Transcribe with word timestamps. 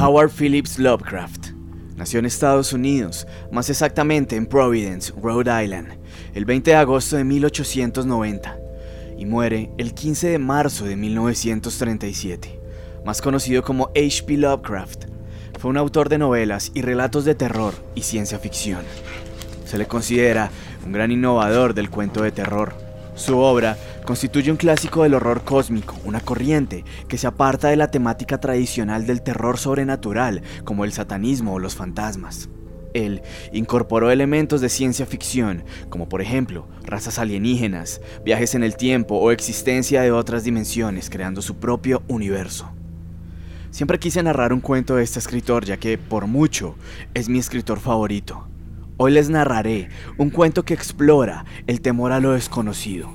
Howard 0.00 0.30
Phillips 0.30 0.78
Lovecraft 0.78 1.48
nació 1.94 2.20
en 2.20 2.24
Estados 2.24 2.72
Unidos, 2.72 3.26
más 3.52 3.68
exactamente 3.68 4.34
en 4.34 4.46
Providence, 4.46 5.12
Rhode 5.12 5.62
Island, 5.62 5.88
el 6.32 6.46
20 6.46 6.70
de 6.70 6.76
agosto 6.78 7.16
de 7.16 7.24
1890 7.24 8.58
y 9.18 9.26
muere 9.26 9.70
el 9.76 9.92
15 9.92 10.28
de 10.30 10.38
marzo 10.38 10.86
de 10.86 10.96
1937, 10.96 12.58
más 13.04 13.20
conocido 13.20 13.62
como 13.62 13.90
H.P. 13.94 14.38
Lovecraft. 14.38 15.04
Fue 15.58 15.70
un 15.70 15.76
autor 15.76 16.08
de 16.08 16.16
novelas 16.16 16.72
y 16.72 16.80
relatos 16.80 17.26
de 17.26 17.34
terror 17.34 17.74
y 17.94 18.00
ciencia 18.00 18.38
ficción. 18.38 18.80
Se 19.66 19.76
le 19.76 19.84
considera 19.84 20.50
un 20.82 20.92
gran 20.92 21.10
innovador 21.10 21.74
del 21.74 21.90
cuento 21.90 22.22
de 22.22 22.32
terror. 22.32 22.72
Su 23.16 23.38
obra 23.38 23.76
constituye 24.04 24.50
un 24.50 24.56
clásico 24.56 25.02
del 25.02 25.14
horror 25.14 25.42
cósmico, 25.44 25.96
una 26.04 26.20
corriente 26.20 26.84
que 27.08 27.18
se 27.18 27.26
aparta 27.26 27.68
de 27.68 27.76
la 27.76 27.90
temática 27.90 28.38
tradicional 28.38 29.06
del 29.06 29.22
terror 29.22 29.58
sobrenatural, 29.58 30.42
como 30.64 30.84
el 30.84 30.92
satanismo 30.92 31.54
o 31.54 31.58
los 31.58 31.74
fantasmas. 31.74 32.48
Él 32.92 33.22
incorporó 33.52 34.10
elementos 34.10 34.60
de 34.60 34.68
ciencia 34.68 35.06
ficción, 35.06 35.64
como 35.88 36.08
por 36.08 36.20
ejemplo 36.20 36.66
razas 36.82 37.18
alienígenas, 37.18 38.00
viajes 38.24 38.54
en 38.54 38.64
el 38.64 38.76
tiempo 38.76 39.16
o 39.16 39.30
existencia 39.30 40.02
de 40.02 40.10
otras 40.10 40.44
dimensiones, 40.44 41.08
creando 41.08 41.42
su 41.42 41.56
propio 41.56 42.02
universo. 42.08 42.70
Siempre 43.70 44.00
quise 44.00 44.22
narrar 44.22 44.52
un 44.52 44.60
cuento 44.60 44.96
de 44.96 45.04
este 45.04 45.20
escritor, 45.20 45.64
ya 45.64 45.76
que 45.76 45.96
por 45.96 46.26
mucho 46.26 46.74
es 47.14 47.28
mi 47.28 47.38
escritor 47.38 47.78
favorito. 47.78 48.48
Hoy 48.96 49.12
les 49.12 49.30
narraré 49.30 49.88
un 50.18 50.30
cuento 50.30 50.64
que 50.64 50.74
explora 50.74 51.44
el 51.68 51.80
temor 51.80 52.10
a 52.12 52.20
lo 52.20 52.32
desconocido, 52.32 53.10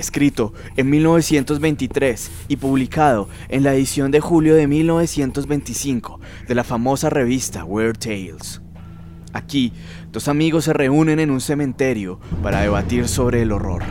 escrito 0.00 0.52
en 0.76 0.90
1923 0.90 2.30
y 2.48 2.56
publicado 2.56 3.28
en 3.48 3.62
la 3.62 3.74
edición 3.74 4.10
de 4.10 4.20
julio 4.20 4.54
de 4.56 4.66
1925 4.66 6.20
de 6.48 6.54
la 6.54 6.64
famosa 6.64 7.10
revista 7.10 7.64
Weird 7.64 7.98
Tales. 7.98 8.60
Aquí, 9.32 9.72
dos 10.10 10.26
amigos 10.26 10.64
se 10.64 10.72
reúnen 10.72 11.20
en 11.20 11.30
un 11.30 11.40
cementerio 11.40 12.18
para 12.42 12.62
debatir 12.62 13.06
sobre 13.06 13.42
el 13.42 13.52
horror. 13.52 13.82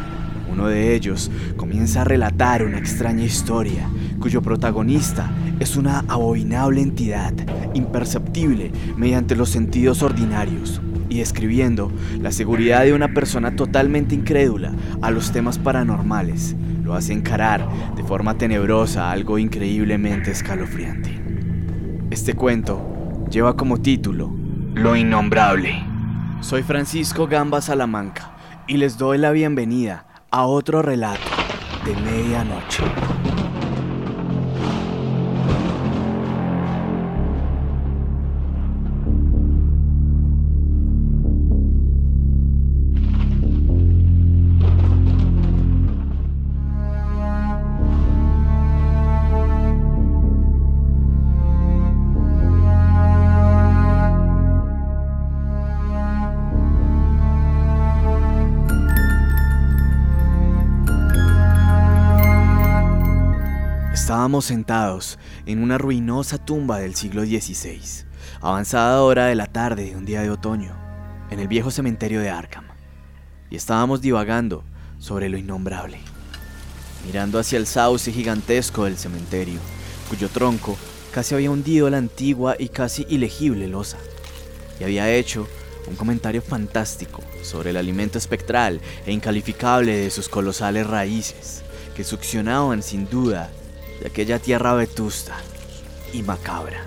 Uno 0.52 0.68
de 0.68 0.96
ellos 0.96 1.32
comienza 1.56 2.02
a 2.02 2.06
relatar 2.06 2.66
una 2.66 2.80
extraña 2.80 3.24
historia, 3.24 3.88
cuyo 4.20 4.42
protagonista 4.42 5.32
es 5.60 5.78
una 5.78 6.00
abominable 6.08 6.82
entidad, 6.82 7.34
imperceptible 7.74 8.72
mediante 8.98 9.36
los 9.36 9.50
sentidos 9.50 10.02
ordinarios, 10.02 10.82
y 11.10 11.18
describiendo 11.18 11.92
la 12.22 12.32
seguridad 12.32 12.84
de 12.84 12.94
una 12.94 13.14
persona 13.14 13.56
totalmente 13.56 14.16
incrédula 14.16 14.74
a 15.02 15.12
los 15.12 15.32
temas 15.32 15.58
paranormales, 15.58 16.56
lo 16.84 16.94
hace 16.94 17.14
encarar 17.14 17.68
de 17.96 18.04
forma 18.04 18.38
tenebrosa 18.38 19.12
algo 19.12 19.38
increíblemente 19.38 20.32
escalofriante. 20.32 21.20
Este 22.12 22.34
cuento 22.34 23.26
lleva 23.30 23.56
como 23.56 23.82
título 23.82 24.32
lo 24.74 24.96
innombrable. 24.96 25.84
Soy 26.42 26.64
Francisco 26.64 27.28
Gamba 27.28 27.62
Salamanca 27.62 28.32
y 28.68 28.78
les 28.78 28.98
doy 28.98 29.18
la 29.18 29.32
bienvenida 29.32 30.06
a 30.32 30.46
otro 30.46 30.82
relato 30.82 31.22
de 31.86 31.96
medianoche. 31.96 32.84
Estábamos 64.10 64.46
sentados 64.46 65.20
en 65.46 65.62
una 65.62 65.78
ruinosa 65.78 66.44
tumba 66.44 66.80
del 66.80 66.96
siglo 66.96 67.22
XVI, 67.22 68.08
avanzada 68.42 69.04
hora 69.04 69.28
de 69.28 69.36
la 69.36 69.46
tarde 69.46 69.92
de 69.92 69.96
un 69.96 70.04
día 70.04 70.24
de 70.24 70.32
otoño, 70.32 70.76
en 71.30 71.40
el 71.40 71.48
viejo 71.48 71.70
cementerio 71.70 72.20
de 72.20 72.32
Arkham, 72.32 72.64
y 73.52 73.56
estábamos 73.56 74.02
divagando 74.02 74.64
sobre 74.98 75.30
lo 75.30 75.38
innombrable, 75.38 76.00
mirando 77.06 77.38
hacia 77.38 77.60
el 77.60 77.68
sauce 77.68 78.12
gigantesco 78.12 78.86
del 78.86 78.98
cementerio, 78.98 79.60
cuyo 80.10 80.28
tronco 80.28 80.76
casi 81.14 81.36
había 81.36 81.52
hundido 81.52 81.88
la 81.92 81.98
antigua 81.98 82.56
y 82.58 82.70
casi 82.70 83.06
ilegible 83.10 83.68
losa, 83.68 84.00
y 84.80 84.86
había 84.86 85.12
hecho 85.12 85.48
un 85.86 85.96
comentario 85.96 86.42
fantástico 86.42 87.22
sobre 87.44 87.70
el 87.70 87.78
alimento 87.78 88.18
espectral 88.18 88.82
e 89.06 89.12
incalificable 89.12 89.96
de 89.96 90.10
sus 90.10 90.30
colosales 90.30 90.88
raíces, 90.88 91.62
que 91.96 92.04
succionaban 92.04 92.82
sin 92.82 93.08
duda 93.08 93.52
de 94.00 94.08
aquella 94.08 94.40
tierra 94.40 94.74
vetusta 94.74 95.36
y 96.14 96.24
macabra. 96.24 96.84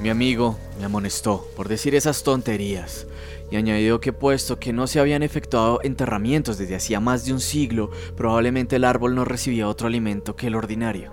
Mi 0.00 0.08
amigo 0.08 0.58
me 0.78 0.86
amonestó 0.86 1.46
por 1.56 1.68
decir 1.68 1.94
esas 1.94 2.22
tonterías 2.22 3.06
y 3.50 3.56
añadió 3.56 4.00
que 4.00 4.12
puesto 4.12 4.58
que 4.58 4.72
no 4.72 4.86
se 4.86 5.00
habían 5.00 5.22
efectuado 5.22 5.80
enterramientos 5.82 6.56
desde 6.56 6.76
hacía 6.76 7.00
más 7.00 7.24
de 7.24 7.32
un 7.32 7.40
siglo, 7.40 7.90
probablemente 8.16 8.76
el 8.76 8.84
árbol 8.84 9.14
no 9.14 9.24
recibía 9.24 9.68
otro 9.68 9.88
alimento 9.88 10.36
que 10.36 10.46
el 10.46 10.54
ordinario. 10.54 11.12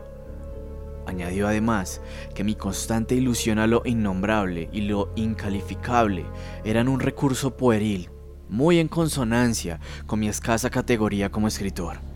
Añadió 1.05 1.47
además 1.47 2.01
que 2.35 2.43
mi 2.43 2.55
constante 2.55 3.15
ilusión 3.15 3.59
a 3.59 3.67
lo 3.67 3.81
innombrable 3.85 4.69
y 4.71 4.81
lo 4.81 5.11
incalificable 5.15 6.25
eran 6.63 6.87
un 6.87 6.99
recurso 6.99 7.55
pueril, 7.57 8.09
muy 8.49 8.79
en 8.79 8.87
consonancia 8.87 9.79
con 10.05 10.19
mi 10.19 10.27
escasa 10.27 10.69
categoría 10.69 11.29
como 11.29 11.47
escritor. 11.47 12.06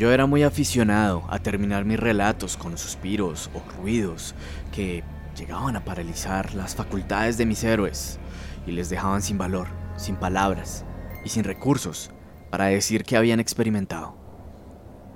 Yo 0.00 0.10
era 0.12 0.24
muy 0.24 0.44
aficionado 0.44 1.24
a 1.28 1.40
terminar 1.40 1.84
mis 1.84 2.00
relatos 2.00 2.56
con 2.56 2.78
suspiros 2.78 3.50
o 3.52 3.60
ruidos 3.76 4.34
que 4.72 5.04
llegaban 5.36 5.76
a 5.76 5.84
paralizar 5.84 6.54
las 6.54 6.74
facultades 6.74 7.36
de 7.36 7.44
mis 7.44 7.62
héroes 7.64 8.18
y 8.66 8.72
les 8.72 8.88
dejaban 8.88 9.20
sin 9.20 9.36
valor, 9.36 9.68
sin 9.98 10.16
palabras 10.16 10.86
y 11.22 11.28
sin 11.28 11.44
recursos 11.44 12.12
para 12.50 12.64
decir 12.64 13.04
que 13.04 13.18
habían 13.18 13.40
experimentado. 13.40 14.16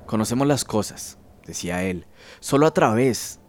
Conocemos 0.05 0.47
las 0.47 0.67
cosas, 0.67 1.17
decía 1.47 1.83
él, 1.83 2.07
solo 2.41 2.67
a 2.67 2.75
través 2.75 3.41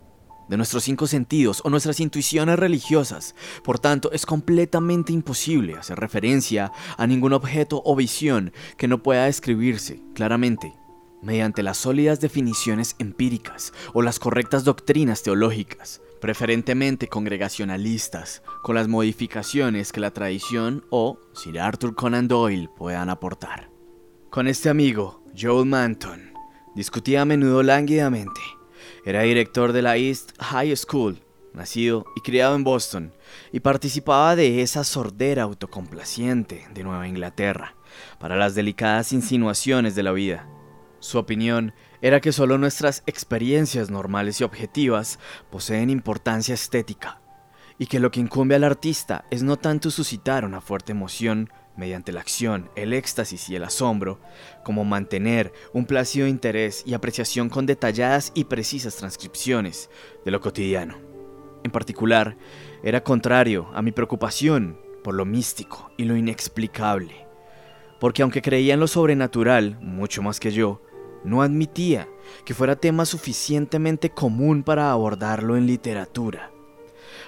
de 0.48 0.56
nuestros 0.56 0.86
cinco 0.86 1.06
sentidos 1.06 1.62
o 1.66 1.70
nuestras 1.70 2.00
intuiciones 2.00 2.58
religiosas. 2.58 3.36
Por 3.62 3.78
tanto, 3.78 4.10
es 4.14 4.26
completamente 4.26 5.12
imposible 5.12 5.76
hacer 5.76 6.00
referencia 6.00 6.72
a 6.98 7.06
ningún 7.06 7.34
objeto 7.34 7.82
o 7.84 7.94
visión 7.94 8.54
que 8.78 8.88
no 8.88 9.04
pueda 9.04 9.26
describirse 9.26 10.02
claramente 10.14 10.85
mediante 11.26 11.64
las 11.64 11.78
sólidas 11.78 12.22
definiciones 12.22 12.96
empíricas 13.00 13.74
o 13.94 14.04
las 14.04 14.20
correctas 14.20 14.64
doctrinas 14.64 15.24
teológicas, 15.24 16.02
preferentemente 16.22 17.08
congregacionalistas, 17.08 18.44
con 18.62 18.76
las 18.76 18.88
modificaciones 18.88 19.92
que 19.92 20.00
la 20.00 20.12
tradición 20.12 20.86
o 20.92 21.20
Sir 21.34 21.60
Arthur 21.60 21.96
Conan 21.96 22.28
Doyle 22.28 22.70
puedan 22.78 23.10
aportar. 23.10 23.70
Con 24.30 24.48
este 24.48 24.70
amigo, 24.70 25.24
Joel 25.38 25.66
Manton, 25.68 26.32
discutía 26.76 27.24
a 27.24 27.26
menudo 27.26 27.64
lánguidamente. 27.64 28.42
Era 29.04 29.22
director 29.22 29.74
de 29.74 29.82
la 29.82 29.98
East 29.98 30.32
High 30.40 30.76
School, 30.76 31.20
nacido 31.54 32.06
y 32.16 32.22
criado 32.22 32.56
en 32.56 32.64
Boston, 32.64 33.14
y 33.52 33.62
participaba 33.62 34.36
de 34.36 34.62
esa 34.62 34.84
sordera 34.84 35.44
autocomplaciente 35.44 36.68
de 36.74 36.84
Nueva 36.84 37.08
Inglaterra 37.08 37.76
para 38.20 38.36
las 38.36 38.54
delicadas 38.54 39.14
insinuaciones 39.14 39.96
de 39.96 40.04
la 40.04 40.12
vida 40.12 40.48
su 41.06 41.20
opinión 41.20 41.74
era 42.02 42.20
que 42.20 42.32
solo 42.32 42.58
nuestras 42.58 43.04
experiencias 43.06 43.90
normales 43.90 44.42
y 44.42 44.44
objetivas 44.44 45.20
poseen 45.52 45.90
importancia 45.90 46.54
estética, 46.54 47.22
y 47.78 47.86
que 47.86 48.00
lo 48.00 48.10
que 48.10 48.20
incumbe 48.20 48.56
al 48.56 48.64
artista 48.64 49.26
es 49.30 49.44
no 49.44 49.58
tanto 49.58 49.92
suscitar 49.92 50.46
una 50.46 50.62
fuerte 50.62 50.94
emoción 50.94 51.50
mediante 51.78 52.12
la 52.12 52.22
acción, 52.22 52.70
el 52.76 52.94
éxtasis 52.94 53.50
y 53.50 53.56
el 53.56 53.66
asombro, 53.66 54.20
como 54.64 54.84
mantener 54.84 55.54
un 55.74 55.86
plácido 55.86 56.26
interés 56.26 56.84
y 56.86 56.94
apreciación 56.94 57.50
con 57.50 57.66
detalladas 57.66 58.32
y 58.34 58.46
precisas 58.46 58.96
transcripciones 58.96 59.90
de 60.24 60.32
lo 60.32 60.42
cotidiano. 60.42 60.98
En 61.64 61.72
particular, 61.72 62.38
era 62.82 63.04
contrario 63.04 63.70
a 63.74 63.82
mi 63.82 63.92
preocupación 63.92 64.80
por 65.04 65.14
lo 65.14 65.26
místico 65.26 65.92
y 65.98 66.06
lo 66.06 66.16
inexplicable, 66.16 67.28
porque 68.00 68.24
aunque 68.24 68.42
creía 68.42 68.74
en 68.74 68.80
lo 68.80 68.88
sobrenatural 68.88 69.78
mucho 69.82 70.22
más 70.22 70.40
que 70.40 70.52
yo, 70.52 70.82
no 71.26 71.42
admitía 71.42 72.08
que 72.46 72.54
fuera 72.54 72.76
tema 72.76 73.06
suficientemente 73.06 74.10
común 74.10 74.64
para 74.64 74.92
abordarlo 74.92 75.58
en 75.58 75.68
literatura. 75.68 76.52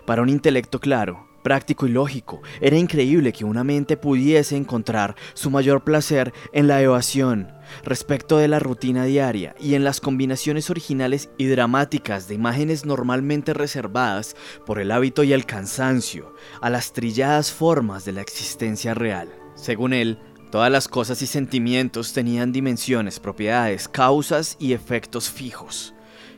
Para 0.05 0.21
un 0.21 0.29
intelecto 0.29 0.79
claro, 0.79 1.27
práctico 1.47 1.87
y 1.87 1.91
lógico, 1.91 2.41
era 2.59 2.77
increíble 2.77 3.31
que 3.31 3.45
una 3.45 3.63
mente 3.63 3.95
pudiese 3.95 4.57
encontrar 4.57 5.15
su 5.33 5.49
mayor 5.49 5.83
placer 5.83 6.33
en 6.51 6.67
la 6.67 6.81
evasión 6.81 7.47
respecto 7.83 8.37
de 8.37 8.47
la 8.47 8.59
rutina 8.59 9.05
diaria 9.05 9.55
y 9.59 9.75
en 9.75 9.83
las 9.85 10.01
combinaciones 10.01 10.69
originales 10.69 11.29
y 11.37 11.45
dramáticas 11.45 12.27
de 12.27 12.35
imágenes 12.35 12.85
normalmente 12.85 13.53
reservadas 13.53 14.35
por 14.65 14.79
el 14.79 14.91
hábito 14.91 15.23
y 15.23 15.33
el 15.33 15.45
cansancio 15.45 16.33
a 16.61 16.69
las 16.69 16.91
trilladas 16.91 17.51
formas 17.53 18.03
de 18.03 18.11
la 18.11 18.21
existencia 18.21 18.93
real. 18.93 19.29
Según 19.55 19.93
él, 19.93 20.19
todas 20.51 20.71
las 20.71 20.87
cosas 20.87 21.21
y 21.21 21.27
sentimientos 21.27 22.13
tenían 22.13 22.51
dimensiones, 22.51 23.19
propiedades, 23.19 23.87
causas 23.87 24.55
y 24.59 24.73
efectos 24.73 25.29
fijos. 25.29 25.93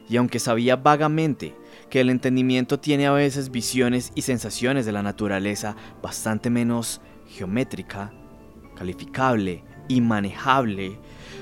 Y 0.09 0.17
aunque 0.17 0.39
sabía 0.39 0.75
vagamente 0.75 1.55
que 1.89 2.01
el 2.01 2.09
entendimiento 2.09 2.79
tiene 2.79 3.07
a 3.07 3.11
veces 3.11 3.51
visiones 3.51 4.11
y 4.15 4.23
sensaciones 4.23 4.85
de 4.85 4.91
la 4.91 5.03
naturaleza 5.03 5.75
bastante 6.01 6.49
menos 6.49 7.01
geométrica, 7.27 8.11
calificable 8.75 9.63
y 9.87 10.01
manejable, 10.01 10.99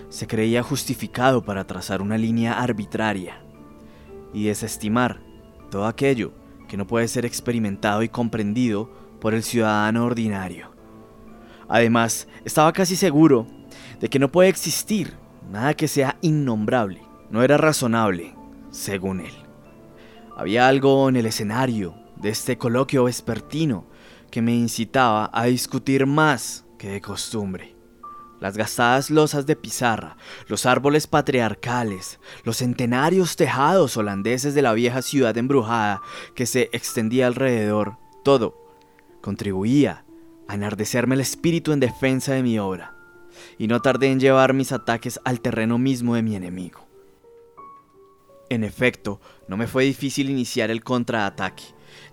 se 0.09 0.27
creía 0.27 0.63
justificado 0.63 1.43
para 1.43 1.65
trazar 1.65 2.01
una 2.01 2.17
línea 2.17 2.59
arbitraria 2.59 3.41
y 4.33 4.45
desestimar 4.45 5.21
todo 5.69 5.85
aquello 5.85 6.33
que 6.67 6.77
no 6.77 6.87
puede 6.87 7.07
ser 7.07 7.25
experimentado 7.25 8.03
y 8.03 8.09
comprendido 8.09 8.89
por 9.19 9.33
el 9.33 9.43
ciudadano 9.43 10.05
ordinario. 10.05 10.76
Además, 11.67 12.27
estaba 12.45 12.71
casi 12.73 12.95
seguro 12.95 13.47
de 13.99 14.09
que 14.09 14.19
no 14.19 14.31
puede 14.31 14.49
existir 14.49 15.15
nada 15.51 15.73
que 15.73 15.87
sea 15.87 16.17
innombrable. 16.21 17.01
No 17.29 17.43
era 17.43 17.57
razonable, 17.57 18.33
según 18.71 19.21
él. 19.21 19.33
Había 20.35 20.67
algo 20.67 21.09
en 21.09 21.15
el 21.15 21.25
escenario 21.25 21.95
de 22.15 22.29
este 22.29 22.57
coloquio 22.57 23.05
vespertino 23.05 23.85
que 24.31 24.41
me 24.41 24.53
incitaba 24.53 25.29
a 25.33 25.45
discutir 25.45 26.05
más 26.05 26.65
que 26.77 26.89
de 26.89 27.01
costumbre. 27.01 27.75
Las 28.39 28.55
gastadas 28.55 29.09
losas 29.09 29.47
de 29.47 29.55
pizarra, 29.55 30.15
los 30.47 30.67
árboles 30.67 31.07
patriarcales, 31.07 32.19
los 32.43 32.57
centenarios 32.57 33.35
tejados 33.35 33.97
holandeses 33.97 34.53
de 34.53 34.61
la 34.61 34.73
vieja 34.73 35.01
ciudad 35.01 35.35
embrujada 35.37 36.01
que 36.35 36.45
se 36.45 36.69
extendía 36.71 37.25
alrededor, 37.25 37.97
todo 38.23 38.55
contribuía 39.21 40.05
a 40.47 40.55
enardecerme 40.55 41.15
el 41.15 41.21
espíritu 41.21 41.71
en 41.71 41.79
defensa 41.79 42.33
de 42.33 42.43
mi 42.43 42.59
obra, 42.59 42.95
y 43.57 43.67
no 43.67 43.81
tardé 43.81 44.11
en 44.11 44.19
llevar 44.19 44.53
mis 44.53 44.71
ataques 44.71 45.19
al 45.23 45.41
terreno 45.41 45.77
mismo 45.77 46.15
de 46.15 46.23
mi 46.23 46.35
enemigo. 46.35 46.87
En 48.49 48.63
efecto, 48.63 49.19
no 49.47 49.57
me 49.57 49.67
fue 49.67 49.83
difícil 49.83 50.29
iniciar 50.29 50.71
el 50.71 50.83
contraataque, 50.83 51.63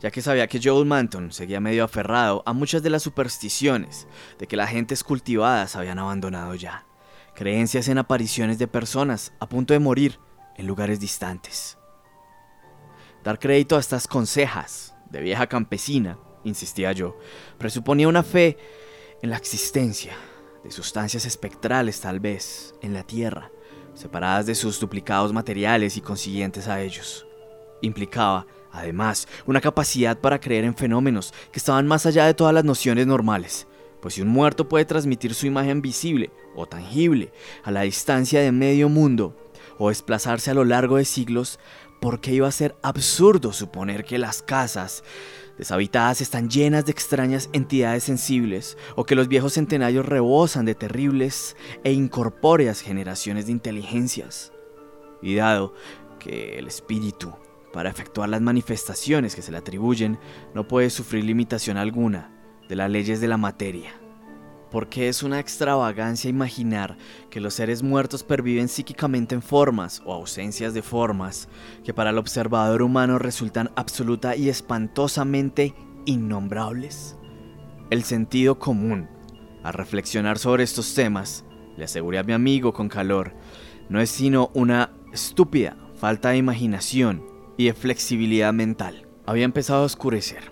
ya 0.01 0.11
que 0.11 0.23
sabía 0.23 0.49
que 0.49 0.61
Joel 0.63 0.87
Manton 0.87 1.33
seguía 1.33 1.61
medio 1.61 1.85
aferrado 1.85 2.43
a 2.47 2.53
muchas 2.53 2.83
de 2.83 2.91
las 2.91 3.03
supersticiones 3.03 4.09
de 4.39 4.47
que 4.47 4.57
las 4.57 4.71
gentes 4.71 5.05
cultivadas 5.05 5.77
habían 5.77 5.99
abandonado 5.99 6.55
ya, 6.55 6.87
creencias 7.35 7.89
en 7.89 7.99
apariciones 7.99 8.59
de 8.59 8.67
personas 8.67 9.33
a 9.41 9.49
punto 9.49 9.75
de 9.75 9.81
morir 9.81 10.19
en 10.57 10.67
lugares 10.67 10.99
distantes. 11.01 11.79
Dar 13.23 13.39
crédito 13.39 13.77
a 13.77 13.81
estas 13.81 14.07
consejas 14.07 14.95
de 15.11 15.21
vieja 15.21 15.47
campesina, 15.47 16.19
insistía 16.45 16.93
yo, 16.93 17.19
presuponía 17.59 18.09
una 18.09 18.23
fe 18.23 18.57
en 19.23 19.31
la 19.31 19.37
existencia 19.37 20.15
de 20.63 20.71
sustancias 20.71 21.27
espectrales 21.27 22.01
tal 22.01 22.21
vez 22.21 22.75
en 22.81 22.95
la 22.95 23.03
Tierra, 23.03 23.51
separadas 23.95 24.47
de 24.47 24.55
sus 24.55 24.81
duplicados 24.81 25.33
materiales 25.33 25.97
y 25.97 26.01
consiguientes 26.01 26.69
a 26.69 26.81
ellos. 26.81 27.27
Implicaba, 27.83 28.47
además, 28.73 29.29
una 29.47 29.61
capacidad 29.61 30.19
para 30.19 30.41
creer 30.41 30.65
en 30.65 30.75
fenómenos 30.75 31.33
que 31.53 31.59
estaban 31.59 31.87
más 31.87 32.07
allá 32.07 32.27
de 32.27 32.35
todas 32.35 32.55
las 32.55 32.65
nociones 32.65 33.07
normales, 33.07 33.67
pues 34.01 34.15
si 34.15 34.23
un 34.23 34.29
muerto 34.29 34.69
puede 34.69 34.85
transmitir 34.85 35.35
su 35.35 35.47
imagen 35.47 35.81
visible 35.81 36.31
o 36.55 36.67
tangible 36.67 37.33
a 37.63 37.71
la 37.71 37.83
distancia 37.83 38.41
de 38.41 38.53
medio 38.53 38.89
mundo, 38.89 39.37
o 39.79 39.89
desplazarse 39.89 40.51
a 40.51 40.55
lo 40.55 40.65
largo 40.65 40.97
de 40.97 41.05
siglos, 41.05 41.59
¿por 42.01 42.21
qué 42.21 42.33
iba 42.33 42.49
a 42.49 42.53
ser 42.53 42.77
absurdo 42.83 43.53
suponer 43.53 44.05
que 44.05 44.19
las 44.19 44.43
casas 44.43 45.03
deshabitadas 45.59 46.21
están 46.21 46.49
llenas 46.49 46.85
de 46.85 46.93
extrañas 46.93 47.49
entidades 47.53 48.05
sensibles, 48.05 48.77
o 48.97 49.05
que 49.05 49.15
los 49.15 49.29
viejos 49.29 49.55
centenarios 49.55 50.07
rebosan 50.07 50.65
de 50.65 50.75
terribles 50.75 51.57
e 51.83 51.93
incorpóreas 51.93 52.81
generaciones 52.81 53.47
de 53.47 53.53
inteligencias. 53.53 54.53
Y 55.23 55.35
dado 55.35 55.75
que 56.19 56.59
el 56.59 56.67
espíritu, 56.67 57.33
para 57.73 57.91
efectuar 57.91 58.29
las 58.29 58.41
manifestaciones 58.41 59.35
que 59.35 59.43
se 59.43 59.53
le 59.53 59.59
atribuyen, 59.59 60.19
no 60.55 60.69
puede 60.69 60.91
sufrir 60.91 61.25
limitación 61.25 61.77
alguna 61.77 62.31
de 62.69 62.77
las 62.77 62.91
leyes 62.91 63.21
de 63.21 63.29
la 63.29 63.37
materia, 63.37 64.01
porque 64.75 65.07
es 65.07 65.23
una 65.23 65.39
extravagancia 65.39 66.29
imaginar 66.29 66.97
que 67.31 67.39
los 67.39 67.55
seres 67.55 67.85
muertos 67.85 68.25
perviven 68.25 68.67
psíquicamente 68.67 69.37
en 69.37 69.41
formas 69.41 70.03
o 70.05 70.13
ausencias 70.13 70.75
de 70.75 70.83
formas 70.83 71.49
que 71.85 71.95
para 71.95 72.11
el 72.11 72.19
observador 72.19 72.83
humano 72.83 73.21
resultan 73.21 73.71
absoluta 73.77 74.35
y 74.35 74.49
espantosamente 74.49 75.77
innombrables. 76.07 77.17
El 77.91 78.03
sentido 78.03 78.59
común, 78.59 79.09
al 79.63 79.75
reflexionar 79.75 80.41
sobre 80.41 80.65
estos 80.65 80.93
temas, 80.93 81.45
le 81.77 81.85
aseguré 81.85 82.19
a 82.19 82.25
mi 82.25 82.33
amigo 82.33 82.73
con 82.73 82.89
calor, 82.89 83.33
no 83.89 84.01
es 84.01 84.11
sino 84.11 84.51
una 84.55 84.91
estúpida 85.13 85.77
falta 85.95 86.31
de 86.31 86.39
imaginación 86.39 87.25
y 87.57 87.67
de 87.67 87.75
flexibilidad 87.75 88.53
mental. 88.53 89.07
Había 89.25 89.45
empezado 89.45 89.83
a 89.83 89.87
oscurecer, 89.87 90.51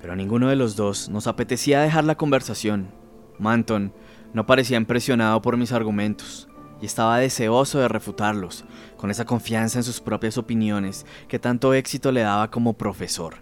pero 0.00 0.12
a 0.12 0.16
ninguno 0.16 0.50
de 0.50 0.54
los 0.54 0.76
dos 0.76 1.08
nos 1.08 1.26
apetecía 1.26 1.80
dejar 1.80 2.04
la 2.04 2.14
conversación 2.14 3.05
Manton 3.38 3.92
no 4.32 4.46
parecía 4.46 4.76
impresionado 4.76 5.40
por 5.42 5.56
mis 5.56 5.72
argumentos 5.72 6.48
y 6.80 6.86
estaba 6.86 7.18
deseoso 7.18 7.78
de 7.78 7.88
refutarlos, 7.88 8.64
con 8.96 9.10
esa 9.10 9.24
confianza 9.24 9.78
en 9.78 9.84
sus 9.84 10.00
propias 10.00 10.36
opiniones 10.36 11.06
que 11.28 11.38
tanto 11.38 11.72
éxito 11.74 12.12
le 12.12 12.20
daba 12.20 12.50
como 12.50 12.74
profesor, 12.74 13.36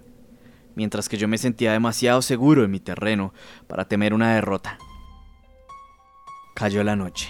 mientras 0.76 1.08
que 1.08 1.16
yo 1.16 1.26
me 1.26 1.38
sentía 1.38 1.72
demasiado 1.72 2.22
seguro 2.22 2.64
en 2.64 2.70
mi 2.70 2.80
terreno 2.80 3.32
para 3.66 3.88
temer 3.88 4.14
una 4.14 4.34
derrota. 4.34 4.78
Cayó 6.54 6.84
la 6.84 6.94
noche, 6.94 7.28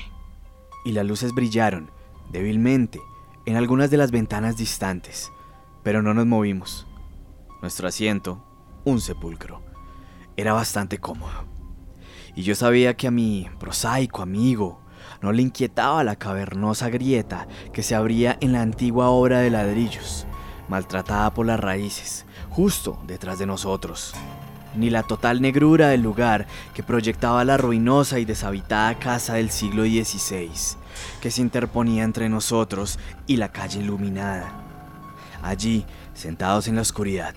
y 0.84 0.93
las 0.93 1.06
luces 1.06 1.32
brillaron 1.32 1.90
débilmente 2.31 3.00
en 3.46 3.56
algunas 3.56 3.90
de 3.90 3.96
las 3.96 4.11
ventanas 4.11 4.58
distantes, 4.58 5.32
pero 5.82 6.02
no 6.02 6.12
nos 6.12 6.26
movimos. 6.26 6.87
Nuestro 7.62 7.88
asiento, 7.88 8.44
un 8.84 9.00
sepulcro, 9.00 9.62
era 10.37 10.52
bastante 10.52 10.99
cómodo 10.99 11.53
y 12.37 12.43
yo 12.43 12.55
sabía 12.55 12.97
que 12.97 13.07
a 13.07 13.11
mi 13.11 13.49
prosaico 13.59 14.23
amigo 14.23 14.81
no 15.23 15.33
le 15.33 15.43
inquietaba 15.43 16.05
la 16.05 16.17
cavernosa 16.17 16.88
grieta 16.91 17.47
que 17.73 17.83
se 17.83 17.95
abría 17.95 18.37
en 18.41 18.53
la 18.53 18.62
antigua 18.62 19.09
obra 19.09 19.41
de 19.41 19.50
ladrillos, 19.50 20.26
maltratada 20.69 21.33
por 21.33 21.47
las 21.47 21.61
raíces, 21.61 22.26
justo 22.50 22.99
detrás 23.07 23.38
de 23.38 23.47
nosotros, 23.47 24.14
ni 24.75 24.91
la 24.91 25.03
total 25.03 25.41
negrura 25.41 25.88
del 25.88 26.03
lugar 26.03 26.47
que 26.75 26.83
proyectaba 26.83 27.45
la 27.45 27.57
ruinosa 27.57 28.19
y 28.19 28.25
deshabitada 28.25 28.99
casa 28.99 29.35
del 29.35 29.50
siglo 29.50 29.85
XVI, 29.85 30.50
que 31.21 31.31
se 31.31 31.41
interponía 31.41 32.05
entre 32.05 32.29
nosotros 32.29 32.99
y 33.26 33.37
la 33.37 33.50
calle 33.50 33.81
iluminada. 33.81 34.53
Allí, 35.43 35.85
sentados 36.14 36.69
en 36.69 36.76
la 36.76 36.83
oscuridad, 36.83 37.35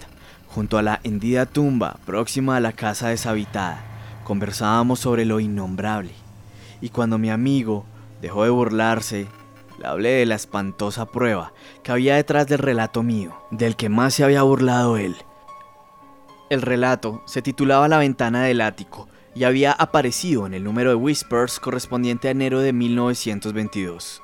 junto 0.47 0.77
a 0.77 0.81
la 0.81 0.99
hendida 1.03 1.45
tumba 1.45 1.97
próxima 2.05 2.55
a 2.55 2.59
la 2.59 2.71
casa 2.71 3.09
deshabitada, 3.09 3.96
Conversábamos 4.27 4.99
sobre 4.99 5.23
lo 5.23 5.39
innombrable, 5.39 6.11
y 6.81 6.89
cuando 6.89 7.17
mi 7.17 7.29
amigo 7.29 7.85
dejó 8.21 8.43
de 8.43 8.49
burlarse, 8.49 9.25
le 9.79 9.87
hablé 9.87 10.09
de 10.09 10.25
la 10.25 10.35
espantosa 10.35 11.05
prueba 11.05 11.53
que 11.81 11.93
había 11.93 12.17
detrás 12.17 12.45
del 12.45 12.59
relato 12.59 13.03
mío, 13.03 13.37
del 13.51 13.77
que 13.77 13.87
más 13.87 14.15
se 14.15 14.25
había 14.25 14.41
burlado 14.41 14.97
él. 14.97 15.15
El 16.49 16.61
relato 16.61 17.23
se 17.25 17.41
titulaba 17.41 17.87
La 17.87 17.99
ventana 17.99 18.43
del 18.43 18.59
ático 18.59 19.07
y 19.33 19.45
había 19.45 19.71
aparecido 19.71 20.45
en 20.45 20.53
el 20.53 20.65
número 20.65 20.89
de 20.89 20.97
Whispers 20.97 21.61
correspondiente 21.61 22.27
a 22.27 22.31
enero 22.31 22.59
de 22.59 22.73
1922. 22.73 24.21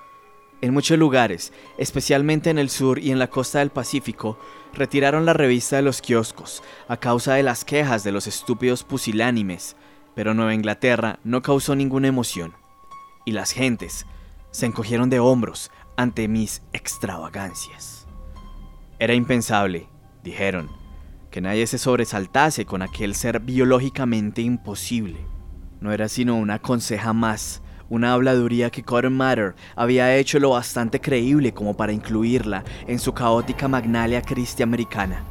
En 0.59 0.73
muchos 0.73 0.99
lugares, 0.99 1.53
especialmente 1.77 2.49
en 2.49 2.57
el 2.57 2.69
sur 2.69 2.99
y 2.99 3.11
en 3.11 3.19
la 3.19 3.29
costa 3.29 3.59
del 3.59 3.69
Pacífico, 3.69 4.37
retiraron 4.73 5.25
la 5.25 5.31
revista 5.31 5.77
de 5.77 5.81
los 5.81 6.01
kioscos 6.01 6.61
a 6.89 6.97
causa 6.97 7.35
de 7.35 7.43
las 7.43 7.63
quejas 7.63 8.03
de 8.03 8.11
los 8.11 8.27
estúpidos 8.27 8.83
pusilánimes 8.83 9.77
pero 10.15 10.33
Nueva 10.33 10.53
Inglaterra 10.53 11.19
no 11.23 11.41
causó 11.41 11.75
ninguna 11.75 12.07
emoción, 12.07 12.53
y 13.25 13.31
las 13.31 13.51
gentes 13.51 14.05
se 14.51 14.65
encogieron 14.65 15.09
de 15.09 15.19
hombros 15.19 15.71
ante 15.97 16.27
mis 16.27 16.61
extravagancias. 16.73 18.07
Era 18.99 19.13
impensable, 19.13 19.87
dijeron, 20.23 20.69
que 21.31 21.41
nadie 21.41 21.65
se 21.65 21.77
sobresaltase 21.77 22.65
con 22.65 22.81
aquel 22.81 23.15
ser 23.15 23.39
biológicamente 23.39 24.41
imposible. 24.41 25.17
No 25.81 25.91
era 25.91 26.07
sino 26.07 26.37
una 26.37 26.59
conseja 26.59 27.11
más, 27.11 27.61
una 27.89 28.13
habladuría 28.13 28.69
que 28.69 28.83
Cotton 28.83 29.13
Matter 29.13 29.55
había 29.75 30.15
hecho 30.15 30.39
lo 30.39 30.51
bastante 30.51 31.01
creíble 31.01 31.53
como 31.53 31.75
para 31.75 31.91
incluirla 31.91 32.63
en 32.87 32.99
su 32.99 33.13
caótica 33.13 33.67
magnalia 33.67 34.21
cristiamericana 34.21 35.23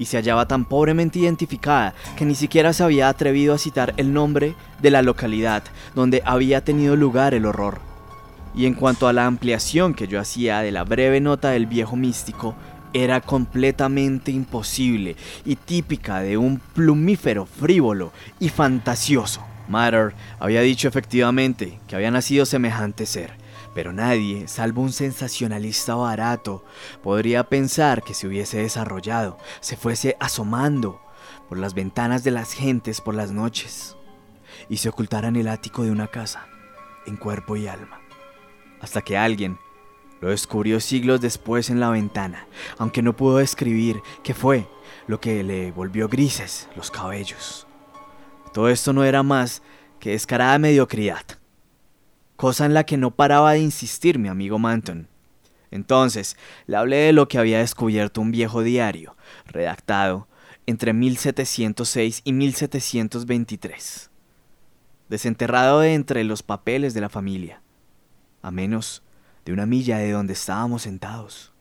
y 0.00 0.06
se 0.06 0.16
hallaba 0.16 0.48
tan 0.48 0.64
pobremente 0.64 1.18
identificada 1.18 1.94
que 2.16 2.24
ni 2.24 2.34
siquiera 2.34 2.72
se 2.72 2.82
había 2.82 3.10
atrevido 3.10 3.54
a 3.54 3.58
citar 3.58 3.92
el 3.98 4.14
nombre 4.14 4.54
de 4.80 4.90
la 4.90 5.02
localidad 5.02 5.62
donde 5.94 6.22
había 6.24 6.64
tenido 6.64 6.96
lugar 6.96 7.34
el 7.34 7.44
horror. 7.44 7.80
Y 8.54 8.64
en 8.64 8.74
cuanto 8.74 9.06
a 9.06 9.12
la 9.12 9.26
ampliación 9.26 9.92
que 9.92 10.08
yo 10.08 10.18
hacía 10.18 10.60
de 10.60 10.72
la 10.72 10.84
breve 10.84 11.20
nota 11.20 11.50
del 11.50 11.66
viejo 11.66 11.96
místico, 11.96 12.56
era 12.94 13.20
completamente 13.20 14.32
imposible 14.32 15.16
y 15.44 15.56
típica 15.56 16.20
de 16.20 16.38
un 16.38 16.58
plumífero 16.58 17.44
frívolo 17.44 18.10
y 18.40 18.48
fantasioso. 18.48 19.44
Matter 19.68 20.14
había 20.40 20.62
dicho 20.62 20.88
efectivamente 20.88 21.78
que 21.86 21.94
había 21.94 22.10
nacido 22.10 22.46
semejante 22.46 23.04
ser, 23.04 23.32
pero 23.74 23.92
nadie, 23.92 24.48
salvo 24.48 24.82
un 24.82 24.92
sensacionalista 24.92 25.94
barato, 25.94 26.64
podría 27.02 27.44
pensar 27.44 28.02
que 28.02 28.14
se 28.14 28.26
hubiese 28.26 28.58
desarrollado, 28.58 29.38
se 29.60 29.76
fuese 29.76 30.16
asomando 30.20 31.00
por 31.48 31.58
las 31.58 31.74
ventanas 31.74 32.24
de 32.24 32.30
las 32.30 32.52
gentes 32.52 33.00
por 33.00 33.14
las 33.14 33.32
noches 33.32 33.96
y 34.68 34.78
se 34.78 34.88
ocultara 34.88 35.28
en 35.28 35.36
el 35.36 35.48
ático 35.48 35.82
de 35.82 35.90
una 35.90 36.08
casa, 36.08 36.46
en 37.06 37.16
cuerpo 37.16 37.56
y 37.56 37.66
alma, 37.66 38.00
hasta 38.80 39.02
que 39.02 39.16
alguien 39.16 39.58
lo 40.20 40.28
descubrió 40.28 40.80
siglos 40.80 41.20
después 41.20 41.70
en 41.70 41.80
la 41.80 41.90
ventana, 41.90 42.46
aunque 42.78 43.02
no 43.02 43.16
pudo 43.16 43.38
describir 43.38 44.02
qué 44.22 44.34
fue 44.34 44.68
lo 45.06 45.20
que 45.20 45.42
le 45.42 45.72
volvió 45.72 46.08
grises 46.08 46.68
los 46.76 46.90
cabellos. 46.90 47.66
Todo 48.52 48.68
esto 48.68 48.92
no 48.92 49.04
era 49.04 49.22
más 49.22 49.62
que 49.98 50.10
descarada 50.10 50.58
mediocridad, 50.58 51.24
cosa 52.40 52.64
en 52.64 52.72
la 52.72 52.84
que 52.84 52.96
no 52.96 53.10
paraba 53.10 53.52
de 53.52 53.58
insistir 53.58 54.18
mi 54.18 54.30
amigo 54.30 54.58
Manton. 54.58 55.08
Entonces 55.70 56.38
le 56.66 56.78
hablé 56.78 56.96
de 56.96 57.12
lo 57.12 57.28
que 57.28 57.36
había 57.36 57.58
descubierto 57.58 58.22
un 58.22 58.30
viejo 58.30 58.62
diario, 58.62 59.14
redactado 59.44 60.26
entre 60.64 60.94
1706 60.94 62.22
y 62.24 62.32
1723, 62.32 64.10
desenterrado 65.10 65.80
de 65.80 65.92
entre 65.92 66.24
los 66.24 66.42
papeles 66.42 66.94
de 66.94 67.02
la 67.02 67.10
familia, 67.10 67.60
a 68.40 68.50
menos 68.50 69.02
de 69.44 69.52
una 69.52 69.66
milla 69.66 69.98
de 69.98 70.10
donde 70.10 70.32
estábamos 70.32 70.80
sentados. 70.80 71.52